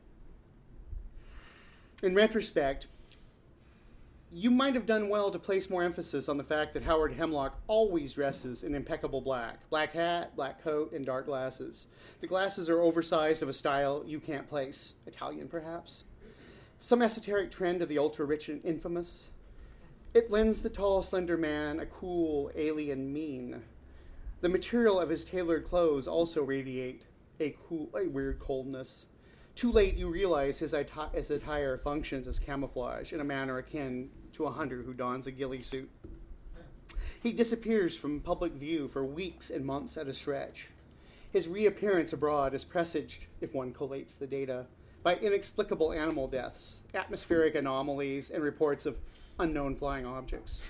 In 2.02 2.14
retrospect, 2.14 2.86
you 4.36 4.50
might 4.50 4.74
have 4.74 4.84
done 4.84 5.08
well 5.08 5.30
to 5.30 5.38
place 5.38 5.70
more 5.70 5.84
emphasis 5.84 6.28
on 6.28 6.36
the 6.36 6.42
fact 6.42 6.74
that 6.74 6.82
Howard 6.82 7.12
Hemlock 7.12 7.56
always 7.68 8.14
dresses 8.14 8.64
in 8.64 8.74
impeccable 8.74 9.20
black 9.20 9.68
black 9.70 9.92
hat, 9.92 10.34
black 10.34 10.60
coat, 10.60 10.92
and 10.92 11.06
dark 11.06 11.26
glasses. 11.26 11.86
The 12.20 12.26
glasses 12.26 12.68
are 12.68 12.80
oversized 12.80 13.44
of 13.44 13.48
a 13.48 13.52
style 13.52 14.02
you 14.04 14.18
can't 14.18 14.48
place. 14.48 14.94
Italian, 15.06 15.46
perhaps? 15.46 16.02
Some 16.80 17.00
esoteric 17.00 17.52
trend 17.52 17.80
of 17.80 17.88
the 17.88 17.98
ultra 17.98 18.24
rich 18.24 18.48
and 18.48 18.64
infamous. 18.64 19.28
It 20.14 20.32
lends 20.32 20.62
the 20.62 20.70
tall, 20.70 21.04
slender 21.04 21.36
man 21.36 21.78
a 21.78 21.86
cool, 21.86 22.50
alien 22.56 23.12
mien. 23.12 23.62
The 24.40 24.48
material 24.48 24.98
of 24.98 25.10
his 25.10 25.24
tailored 25.24 25.64
clothes 25.64 26.08
also 26.08 26.42
radiate 26.42 27.06
a 27.38 27.56
cool, 27.68 27.88
a 27.94 28.08
weird 28.08 28.40
coldness. 28.40 29.06
Too 29.54 29.70
late, 29.70 29.94
you 29.94 30.10
realize 30.10 30.58
his, 30.58 30.72
atti- 30.72 31.14
his 31.14 31.30
attire 31.30 31.78
functions 31.78 32.26
as 32.26 32.40
camouflage 32.40 33.12
in 33.12 33.20
a 33.20 33.24
manner 33.24 33.58
akin 33.58 34.10
to 34.34 34.46
a 34.46 34.50
hunter 34.50 34.82
who 34.82 34.92
dons 34.92 35.26
a 35.26 35.30
ghillie 35.30 35.62
suit. 35.62 35.90
He 37.22 37.32
disappears 37.32 37.96
from 37.96 38.20
public 38.20 38.52
view 38.52 38.86
for 38.86 39.04
weeks 39.04 39.50
and 39.50 39.64
months 39.64 39.96
at 39.96 40.08
a 40.08 40.14
stretch. 40.14 40.68
His 41.32 41.48
reappearance 41.48 42.12
abroad 42.12 42.54
is 42.54 42.64
presaged, 42.64 43.26
if 43.40 43.54
one 43.54 43.72
collates 43.72 44.16
the 44.16 44.26
data, 44.26 44.66
by 45.02 45.16
inexplicable 45.16 45.92
animal 45.92 46.28
deaths, 46.28 46.80
atmospheric 46.94 47.54
anomalies, 47.54 48.30
and 48.30 48.42
reports 48.42 48.86
of 48.86 48.98
unknown 49.38 49.74
flying 49.74 50.06
objects. 50.06 50.62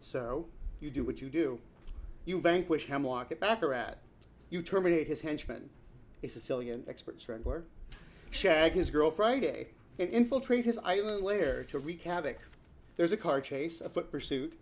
So, 0.00 0.46
you 0.80 0.90
do 0.90 1.04
what 1.04 1.20
you 1.20 1.28
do. 1.28 1.58
You 2.26 2.40
vanquish 2.40 2.86
Hemlock 2.86 3.32
at 3.32 3.40
Baccarat. 3.40 3.94
You 4.50 4.62
terminate 4.62 5.06
his 5.06 5.20
henchman, 5.20 5.68
a 6.22 6.28
Sicilian 6.28 6.84
expert 6.88 7.20
strangler, 7.20 7.64
shag 8.30 8.72
his 8.72 8.90
girl 8.90 9.10
Friday, 9.10 9.68
and 9.98 10.10
infiltrate 10.10 10.64
his 10.64 10.78
island 10.78 11.24
lair 11.24 11.64
to 11.64 11.78
wreak 11.78 12.02
havoc. 12.02 12.38
There's 12.96 13.12
a 13.12 13.16
car 13.16 13.40
chase, 13.40 13.80
a 13.80 13.88
foot 13.88 14.10
pursuit, 14.10 14.58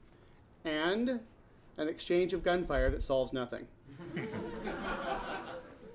and 0.64 1.20
an 1.76 1.88
exchange 1.88 2.32
of 2.32 2.42
gunfire 2.42 2.90
that 2.90 3.02
solves 3.02 3.32
nothing. 3.32 3.66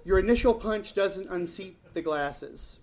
Your 0.05 0.19
initial 0.19 0.53
punch 0.53 0.93
doesn't 0.93 1.29
unseat 1.29 1.77
the 1.93 2.01
glasses. 2.01 2.79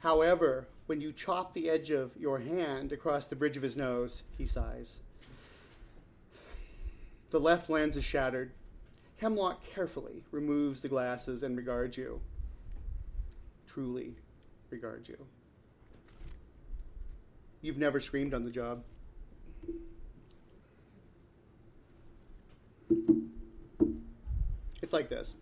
However, 0.00 0.68
when 0.86 1.00
you 1.00 1.12
chop 1.12 1.52
the 1.52 1.70
edge 1.70 1.90
of 1.90 2.16
your 2.16 2.38
hand 2.38 2.92
across 2.92 3.28
the 3.28 3.36
bridge 3.36 3.56
of 3.56 3.62
his 3.62 3.76
nose, 3.76 4.22
he 4.36 4.46
sighs. 4.46 5.00
The 7.30 7.40
left 7.40 7.70
lens 7.70 7.96
is 7.96 8.04
shattered. 8.04 8.52
Hemlock 9.16 9.64
carefully 9.64 10.24
removes 10.30 10.82
the 10.82 10.88
glasses 10.88 11.42
and 11.42 11.56
regards 11.56 11.96
you. 11.96 12.20
Truly 13.66 14.16
regards 14.70 15.08
you. 15.08 15.16
You've 17.62 17.78
never 17.78 18.00
screamed 18.00 18.34
on 18.34 18.44
the 18.44 18.50
job. 18.50 18.82
It's 24.82 24.92
like 24.92 25.08
this 25.08 25.36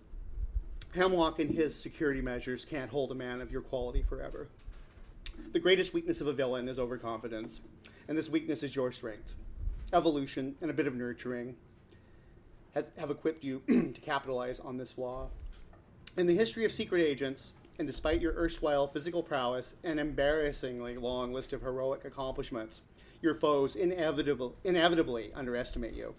Hemlock 0.94 1.38
and 1.40 1.50
his 1.50 1.74
security 1.74 2.20
measures 2.20 2.64
can't 2.64 2.90
hold 2.90 3.10
a 3.10 3.14
man 3.14 3.40
of 3.40 3.50
your 3.50 3.62
quality 3.62 4.02
forever. 4.02 4.48
The 5.52 5.58
greatest 5.58 5.94
weakness 5.94 6.20
of 6.20 6.26
a 6.26 6.32
villain 6.32 6.68
is 6.68 6.78
overconfidence, 6.78 7.62
and 8.06 8.18
this 8.18 8.28
weakness 8.28 8.62
is 8.62 8.76
your 8.76 8.92
strength. 8.92 9.32
Evolution 9.92 10.54
and 10.60 10.70
a 10.70 10.74
bit 10.74 10.86
of 10.86 10.94
nurturing 10.94 11.56
has, 12.74 12.90
have 12.98 13.10
equipped 13.10 13.42
you 13.42 13.60
to 13.68 14.00
capitalize 14.02 14.60
on 14.60 14.76
this 14.76 14.92
flaw. 14.92 15.26
In 16.16 16.26
the 16.26 16.36
history 16.36 16.64
of 16.64 16.72
secret 16.72 17.00
agents, 17.00 17.54
and 17.80 17.86
despite 17.86 18.20
your 18.20 18.34
erstwhile 18.34 18.86
physical 18.86 19.22
prowess 19.22 19.74
and 19.84 19.98
embarrassingly 19.98 20.98
long 20.98 21.32
list 21.32 21.54
of 21.54 21.62
heroic 21.62 22.04
accomplishments, 22.04 22.82
your 23.22 23.34
foes 23.34 23.74
inevitably, 23.74 24.52
inevitably 24.64 25.32
underestimate 25.34 25.94
you. 25.94 26.14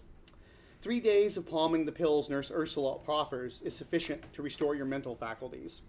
Three 0.80 0.98
days 0.98 1.36
of 1.36 1.48
palming 1.48 1.86
the 1.86 1.92
pills 1.92 2.28
Nurse 2.28 2.50
Ursula 2.52 2.98
proffers 2.98 3.62
is 3.62 3.76
sufficient 3.76 4.32
to 4.32 4.42
restore 4.42 4.74
your 4.74 4.86
mental 4.86 5.14
faculties. 5.14 5.82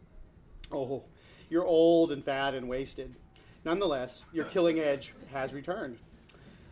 Oh, 0.72 1.06
you're 1.50 1.66
old 1.66 2.12
and 2.12 2.24
fat 2.24 2.54
and 2.54 2.70
wasted. 2.70 3.16
Nonetheless, 3.66 4.26
your 4.32 4.46
killing 4.46 4.80
edge 4.80 5.16
has 5.32 5.56
returned. 5.56 5.98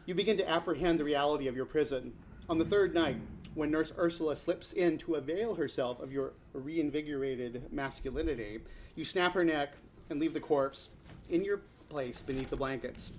You 0.06 0.14
begin 0.14 0.38
to 0.38 0.48
apprehend 0.48 1.00
the 1.00 1.06
reality 1.06 1.48
of 1.48 1.56
your 1.56 1.66
prison. 1.66 2.14
On 2.50 2.60
the 2.60 2.66
third 2.66 2.94
night, 2.94 3.18
when 3.54 3.72
Nurse 3.72 3.92
Ursula 3.98 4.36
slips 4.36 4.74
in 4.74 4.98
to 5.00 5.16
avail 5.16 5.54
herself 5.54 6.02
of 6.02 6.12
your 6.12 6.34
reinvigorated 6.54 7.72
masculinity, 7.72 8.60
you 8.96 9.04
snap 9.04 9.34
her 9.34 9.44
neck 9.44 9.74
and 10.10 10.20
leave 10.20 10.34
the 10.34 10.40
corpse 10.40 10.90
in 11.30 11.44
your 11.44 11.62
place 11.90 12.22
beneath 12.22 12.50
the 12.50 12.56
blankets. 12.56 13.12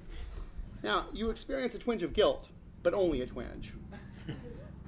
Now, 0.83 1.07
you 1.13 1.31
experience 1.31 1.75
a 1.75 1.79
twinge 1.79 2.03
of 2.03 2.13
guilt, 2.13 2.49
but 2.83 2.95
only 2.95 3.21
a 3.21 3.27
twinge. 3.27 3.75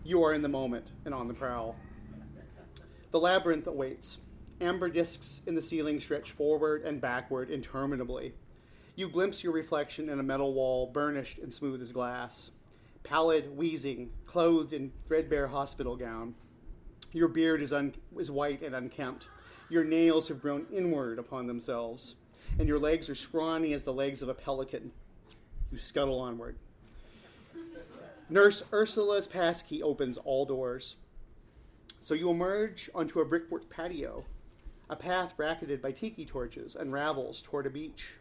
You 0.03 0.23
are 0.25 0.33
in 0.33 0.43
the 0.43 0.49
moment 0.49 0.91
and 1.05 1.15
on 1.15 1.29
the 1.29 1.35
prowl. 1.35 1.77
The 3.11 3.21
labyrinth 3.21 3.67
awaits. 3.67 4.19
Amber 4.61 4.89
discs 4.89 5.43
in 5.47 5.55
the 5.55 5.63
ceiling 5.63 6.01
stretch 6.01 6.31
forward 6.31 6.83
and 6.83 7.01
backward 7.01 7.51
interminably. 7.51 8.35
You 8.97 9.09
glimpse 9.09 9.43
your 9.43 9.53
reflection 9.53 10.09
in 10.09 10.21
a 10.21 10.23
metal 10.23 10.55
wall, 10.55 10.87
burnished 10.87 11.39
and 11.39 11.53
smooth 11.53 11.81
as 11.81 11.93
glass. 11.93 12.51
Pallid, 13.05 13.55
wheezing, 13.55 14.11
clothed 14.25 14.73
in 14.73 14.91
threadbare 15.07 15.47
hospital 15.47 15.95
gown. 15.95 16.35
Your 17.13 17.29
beard 17.29 17.61
is, 17.61 17.73
un- 17.73 17.95
is 18.19 18.31
white 18.31 18.63
and 18.63 18.75
unkempt. 18.75 19.29
Your 19.69 19.85
nails 19.85 20.27
have 20.29 20.41
grown 20.41 20.67
inward 20.73 21.19
upon 21.19 21.47
themselves, 21.47 22.17
and 22.59 22.67
your 22.67 22.79
legs 22.79 23.11
are 23.11 23.15
scrawny 23.15 23.75
as 23.75 23.85
the 23.85 23.93
legs 23.93 24.23
of 24.23 24.31
a 24.31 24.35
pelican. 24.35 24.91
You 25.71 25.77
scuttle 25.77 26.19
onward. 26.19 26.57
Nurse 28.31 28.63
Ursula's 28.73 29.27
passkey 29.27 29.83
opens 29.83 30.17
all 30.17 30.47
doors. 30.47 30.97
So 32.01 32.15
you 32.15 32.31
emerge 32.31 32.89
onto 32.95 33.21
a 33.21 33.25
brickwork 33.25 33.69
patio. 33.69 34.25
A 34.89 34.97
path 34.97 35.37
bracketed 35.37 35.83
by 35.83 35.93
tiki 35.93 36.25
torches 36.25 36.75
unravels 36.75 37.43
toward 37.43 37.67
a 37.67 37.71
beach. 37.71 38.15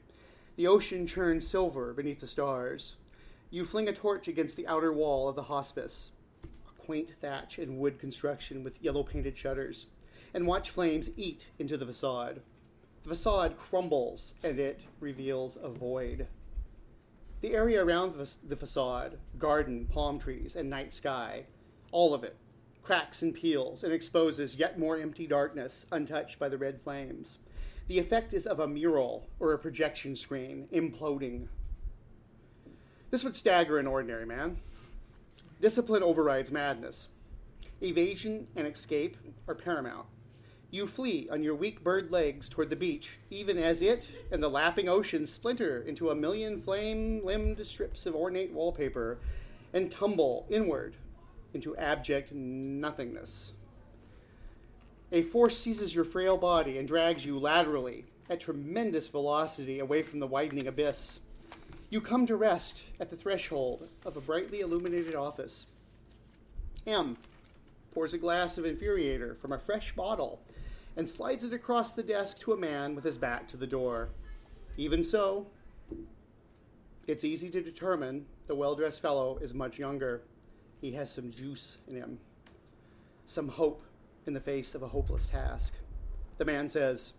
The 0.57 0.67
ocean 0.67 1.07
churns 1.07 1.47
silver 1.47 1.93
beneath 1.93 2.19
the 2.19 2.27
stars. 2.27 2.97
You 3.53 3.63
fling 3.63 3.87
a 3.87 3.93
torch 3.93 4.27
against 4.27 4.57
the 4.57 4.65
outer 4.65 4.91
wall 4.91 5.29
of 5.29 5.35
the 5.35 5.43
hospice, 5.43 6.09
a 6.43 6.81
quaint 6.81 7.11
thatch 7.21 7.59
and 7.59 7.77
wood 7.77 7.99
construction 7.99 8.63
with 8.63 8.81
yellow 8.81 9.03
painted 9.03 9.37
shutters, 9.37 9.85
and 10.33 10.47
watch 10.47 10.71
flames 10.71 11.11
eat 11.17 11.45
into 11.59 11.77
the 11.77 11.85
facade. 11.85 12.41
The 13.03 13.09
facade 13.09 13.55
crumbles 13.59 14.33
and 14.41 14.59
it 14.59 14.87
reveals 14.99 15.55
a 15.61 15.69
void. 15.69 16.25
The 17.41 17.53
area 17.53 17.85
around 17.85 18.15
the, 18.43 18.55
facade, 18.55 19.19
garden, 19.37 19.85
palm 19.85 20.17
trees, 20.17 20.55
and 20.55 20.67
night 20.67 20.91
sky, 20.91 21.45
all 21.91 22.15
of 22.15 22.23
it, 22.23 22.35
cracks 22.81 23.21
and 23.21 23.35
peels 23.35 23.83
and 23.83 23.93
exposes 23.93 24.55
yet 24.55 24.79
more 24.79 24.97
empty 24.97 25.27
darkness 25.27 25.85
untouched 25.91 26.39
by 26.39 26.49
the 26.49 26.57
red 26.57 26.81
flames. 26.81 27.37
The 27.87 27.99
effect 27.99 28.33
is 28.33 28.47
of 28.47 28.59
a 28.59 28.67
mural 28.67 29.27
or 29.39 29.53
a 29.53 29.59
projection 29.59 30.15
screen 30.15 30.67
imploding. 30.73 31.49
This 33.13 33.23
would 33.23 33.35
stagger 33.35 33.77
an 33.77 33.85
ordinary 33.85 34.25
man. 34.25 34.57
Discipline 35.61 36.01
overrides 36.01 36.51
madness. 36.51 37.09
Evasion 37.79 38.47
and 38.55 38.65
escape 38.65 39.17
are 39.47 39.53
paramount. 39.53 40.07
You 40.71 40.87
flee 40.87 41.29
on 41.31 41.43
your 41.43 41.53
weak 41.53 41.83
bird 41.83 42.09
legs 42.09 42.49
toward 42.49 42.71
the 42.71 42.75
beach, 42.75 43.19
even 43.29 43.59
as 43.59 43.83
it 43.83 44.07
and 44.31 44.41
the 44.41 44.49
lapping 44.49 44.89
ocean 44.89 45.27
splinter 45.27 45.83
into 45.83 46.09
a 46.09 46.15
million 46.15 46.59
flame 46.59 47.23
limbed 47.23 47.63
strips 47.67 48.07
of 48.07 48.15
ornate 48.15 48.51
wallpaper 48.51 49.19
and 49.73 49.91
tumble 49.91 50.47
inward 50.49 50.95
into 51.53 51.77
abject 51.77 52.31
nothingness. 52.33 53.53
A 55.11 55.21
force 55.21 55.55
seizes 55.55 55.93
your 55.93 56.03
frail 56.03 56.35
body 56.35 56.79
and 56.79 56.87
drags 56.87 57.23
you 57.23 57.37
laterally 57.37 58.05
at 58.27 58.39
tremendous 58.39 59.07
velocity 59.07 59.81
away 59.81 60.01
from 60.01 60.19
the 60.19 60.25
widening 60.25 60.65
abyss. 60.65 61.19
You 61.93 62.01
come 62.01 62.25
to 62.25 62.35
rest 62.35 62.85
at 62.99 63.11
the 63.11 63.15
threshold 63.15 63.87
of 64.03 64.17
a 64.17 64.19
brightly 64.19 64.61
illuminated 64.61 65.13
office. 65.13 65.67
M 66.87 67.17
pours 67.93 68.15
a 68.15 68.17
glass 68.17 68.57
of 68.57 68.65
infuriator 68.65 69.37
from 69.37 69.51
a 69.51 69.59
fresh 69.59 69.95
bottle 69.95 70.41
and 70.97 71.07
slides 71.07 71.43
it 71.43 71.53
across 71.53 71.93
the 71.93 72.01
desk 72.01 72.39
to 72.39 72.53
a 72.53 72.57
man 72.57 72.95
with 72.95 73.03
his 73.03 73.19
back 73.19 73.47
to 73.49 73.57
the 73.57 73.67
door. 73.67 74.09
Even 74.75 75.03
so, 75.03 75.45
it's 77.05 77.23
easy 77.23 77.51
to 77.51 77.61
determine 77.61 78.25
the 78.47 78.55
well 78.55 78.73
dressed 78.73 78.99
fellow 78.99 79.37
is 79.37 79.53
much 79.53 79.77
younger. 79.77 80.23
He 80.81 80.93
has 80.93 81.13
some 81.13 81.29
juice 81.29 81.77
in 81.87 81.95
him, 81.95 82.17
some 83.27 83.49
hope 83.49 83.83
in 84.25 84.33
the 84.33 84.39
face 84.39 84.73
of 84.73 84.81
a 84.81 84.87
hopeless 84.87 85.27
task. 85.27 85.75
The 86.39 86.45
man 86.45 86.69
says, 86.69 87.13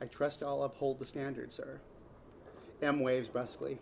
I 0.00 0.06
trust 0.06 0.42
I'll 0.42 0.64
uphold 0.64 0.98
the 0.98 1.06
standard, 1.06 1.52
sir. 1.52 1.78
M 2.82 2.98
waves 2.98 3.28
brusquely. 3.28 3.78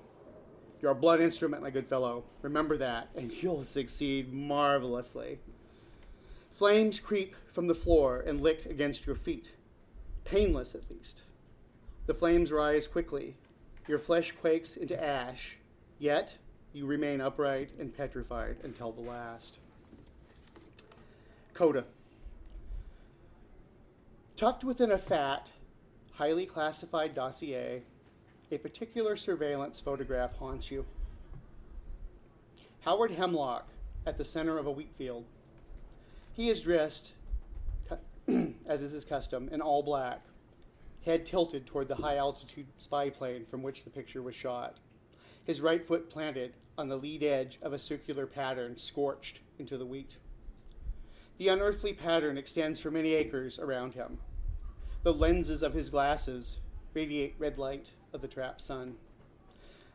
You're 0.81 0.93
a 0.93 0.95
blunt 0.95 1.23
instrument, 1.23 1.63
my 1.63 1.71
good 1.71 1.87
fellow. 1.87 2.25
Remember 2.43 2.77
that, 2.77 3.09
and 3.15 3.33
you'll 3.43 3.65
succeed 3.65 4.33
marvelously. 4.33 5.39
Flames 6.51 7.01
creep 7.01 7.35
from 7.53 7.67
the 7.67 7.75
floor 7.75 8.23
and 8.27 8.41
lick 8.41 8.67
against 8.67 9.07
your 9.07 9.17
feet. 9.17 9.53
Painless, 10.25 10.75
at 10.75 10.91
least. 10.91 11.23
The 12.07 12.15
flames 12.15 12.53
rise 12.53 12.87
quickly. 12.87 13.37
Your 13.89 13.99
flesh 13.99 14.33
quakes 14.33 14.77
into 14.77 15.03
ash, 15.03 15.57
yet 15.99 16.35
you 16.73 16.87
remain 16.87 17.21
upright 17.21 17.71
and 17.79 17.97
petrified 17.97 18.57
until 18.63 18.93
the 18.93 19.01
last. 19.01 19.59
Coda. 21.55 21.85
Tucked 24.37 24.65
within 24.65 24.91
a 24.91 24.99
fat, 24.99 25.53
highly 26.13 26.45
classified 26.45 27.15
dossier, 27.15 27.83
a 28.51 28.59
particular 28.59 29.17
surveillance 29.17 29.81
photograph 29.81 30.37
haunts 30.37 30.71
you. 30.71 30.85
Howard 32.81 33.11
Hemlock 33.11 33.67
at 34.07 34.17
the 34.17 34.25
center 34.25 34.59
of 34.59 34.67
a 34.67 34.71
wheat 34.71 34.93
field. 34.97 35.25
He 36.33 36.49
is 36.49 36.61
dressed, 36.61 37.15
as 38.67 38.83
is 38.83 38.93
his 38.93 39.05
custom, 39.05 39.49
in 39.51 39.61
all 39.61 39.83
black, 39.83 40.21
head 41.05 41.27
tilted 41.27 41.67
toward 41.67 41.89
the 41.89 41.97
high 41.97 42.17
altitude 42.17 42.67
spy 42.79 43.11
plane 43.11 43.45
from 43.51 43.63
which 43.63 43.83
the 43.83 43.91
picture 43.91 44.23
was 44.23 44.35
shot, 44.35 44.77
his 45.45 45.61
right 45.61 45.85
foot 45.85 46.09
planted 46.09 46.53
on 46.79 46.89
the 46.89 46.97
lead 46.97 47.23
edge 47.23 47.59
of 47.63 47.73
a 47.73 47.79
circular 47.79 48.27
pattern 48.27 48.77
scorched 48.77 49.41
into 49.59 49.77
the 49.77 49.87
wheat. 49.87 50.19
The 51.39 51.49
unearthly 51.49 51.93
pattern 51.93 52.39
extends 52.39 52.79
for 52.79 52.91
many 52.91 53.15
acres 53.15 53.59
around 53.59 53.95
him. 53.95 54.19
The 55.03 55.13
lenses 55.13 55.63
of 55.63 55.75
his 55.75 55.91
glasses 55.91 56.59
radiate 56.95 57.35
red 57.39 57.59
light 57.59 57.91
of 58.13 58.21
the 58.21 58.29
trapped 58.29 58.61
sun. 58.61 58.97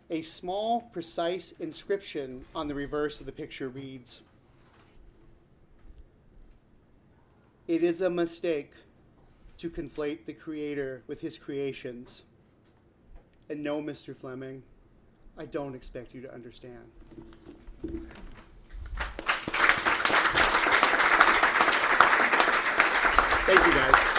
A 0.10 0.21
small, 0.21 0.82
precise 0.91 1.54
inscription 1.60 2.45
on 2.54 2.67
the 2.67 2.76
reverse 2.76 3.19
of 3.19 3.26
the 3.26 3.32
picture 3.32 3.69
reads 3.69 4.21
It 7.67 7.84
is 7.84 8.02
a 8.02 8.10
mistake 8.10 8.74
to 9.60 9.69
conflate 9.69 10.26
the 10.26 10.34
Creator 10.34 11.04
with 11.08 11.21
his 11.21 11.38
creations. 11.38 12.24
And 13.50 13.63
no, 13.63 13.82
Mr. 13.82 14.15
Fleming, 14.15 14.63
I 15.38 15.45
don't 15.45 15.76
expect 15.76 16.13
you 16.13 16.21
to 16.21 16.34
understand. 16.34 16.91
Thank 23.45 23.65
you, 23.65 23.74
guys. 23.74 24.11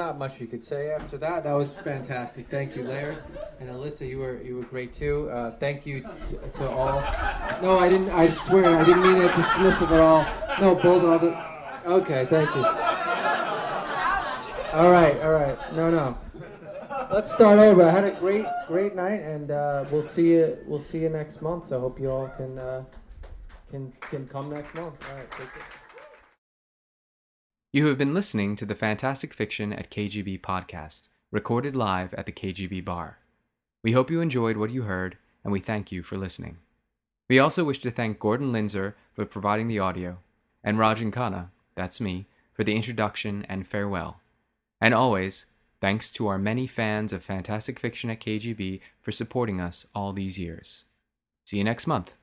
Not 0.00 0.18
much 0.18 0.40
you 0.40 0.46
could 0.46 0.64
say 0.64 0.90
after 0.90 1.18
that. 1.18 1.44
That 1.44 1.52
was 1.52 1.72
fantastic. 1.84 2.48
Thank 2.48 2.74
you, 2.74 2.84
Larry 2.84 3.16
and 3.60 3.68
Alyssa. 3.68 4.08
You 4.08 4.18
were 4.18 4.40
you 4.42 4.56
were 4.56 4.62
great 4.62 4.94
too. 4.94 5.28
Uh, 5.30 5.50
thank 5.64 5.84
you 5.84 6.00
to, 6.00 6.48
to, 6.58 6.70
all. 6.70 7.00
No, 7.60 7.78
I 7.78 7.88
didn't. 7.90 8.08
I 8.10 8.30
swear 8.30 8.64
I 8.80 8.84
didn't 8.84 9.02
mean 9.02 9.18
it 9.18 9.30
dismissive 9.32 9.90
at 9.90 10.00
all. 10.00 10.24
No, 10.58 10.74
both 10.74 11.02
all 11.04 11.18
the. 11.18 11.32
Okay, 11.98 12.24
thank 12.30 12.48
you. 12.56 12.64
All 14.72 14.90
right, 14.90 15.20
all 15.20 15.32
right. 15.32 15.58
No, 15.74 15.90
no. 15.90 16.16
Let's 17.12 17.30
start 17.30 17.58
over. 17.58 17.82
I 17.82 17.90
had 17.90 18.04
a 18.04 18.12
great 18.12 18.46
great 18.68 18.94
night, 18.94 19.20
and 19.34 19.50
uh, 19.50 19.84
we'll 19.90 20.02
see 20.02 20.28
you. 20.30 20.56
We'll 20.66 20.86
see 20.90 21.00
you 21.00 21.10
next 21.10 21.42
month. 21.42 21.68
So 21.68 21.76
I 21.76 21.80
hope 21.80 22.00
you 22.00 22.10
all 22.10 22.28
can 22.38 22.58
uh, 22.58 22.84
can 23.70 23.92
can 24.00 24.26
come 24.26 24.48
next 24.48 24.74
month. 24.74 24.96
All 25.10 25.16
right, 25.16 25.30
take 25.32 25.52
care. 25.52 25.79
You 27.72 27.86
have 27.86 27.98
been 27.98 28.14
listening 28.14 28.56
to 28.56 28.66
the 28.66 28.74
Fantastic 28.74 29.32
Fiction 29.32 29.72
at 29.72 29.92
KGB 29.92 30.40
podcast, 30.40 31.06
recorded 31.30 31.76
live 31.76 32.12
at 32.14 32.26
the 32.26 32.32
KGB 32.32 32.84
bar. 32.84 33.18
We 33.84 33.92
hope 33.92 34.10
you 34.10 34.20
enjoyed 34.20 34.56
what 34.56 34.72
you 34.72 34.82
heard, 34.82 35.18
and 35.44 35.52
we 35.52 35.60
thank 35.60 35.92
you 35.92 36.02
for 36.02 36.18
listening. 36.18 36.56
We 37.28 37.38
also 37.38 37.62
wish 37.62 37.78
to 37.82 37.92
thank 37.92 38.18
Gordon 38.18 38.50
Linzner 38.52 38.94
for 39.12 39.24
providing 39.24 39.68
the 39.68 39.78
audio, 39.78 40.18
and 40.64 40.78
Rajan 40.78 41.12
Khanna, 41.12 41.50
that's 41.76 42.00
me, 42.00 42.26
for 42.52 42.64
the 42.64 42.74
introduction 42.74 43.46
and 43.48 43.64
farewell. 43.64 44.20
And 44.80 44.92
always, 44.92 45.46
thanks 45.80 46.10
to 46.14 46.26
our 46.26 46.38
many 46.38 46.66
fans 46.66 47.12
of 47.12 47.22
fantastic 47.22 47.78
fiction 47.78 48.10
at 48.10 48.18
KGB 48.18 48.80
for 49.00 49.12
supporting 49.12 49.60
us 49.60 49.86
all 49.94 50.12
these 50.12 50.40
years. 50.40 50.86
See 51.46 51.58
you 51.58 51.62
next 51.62 51.86
month. 51.86 52.16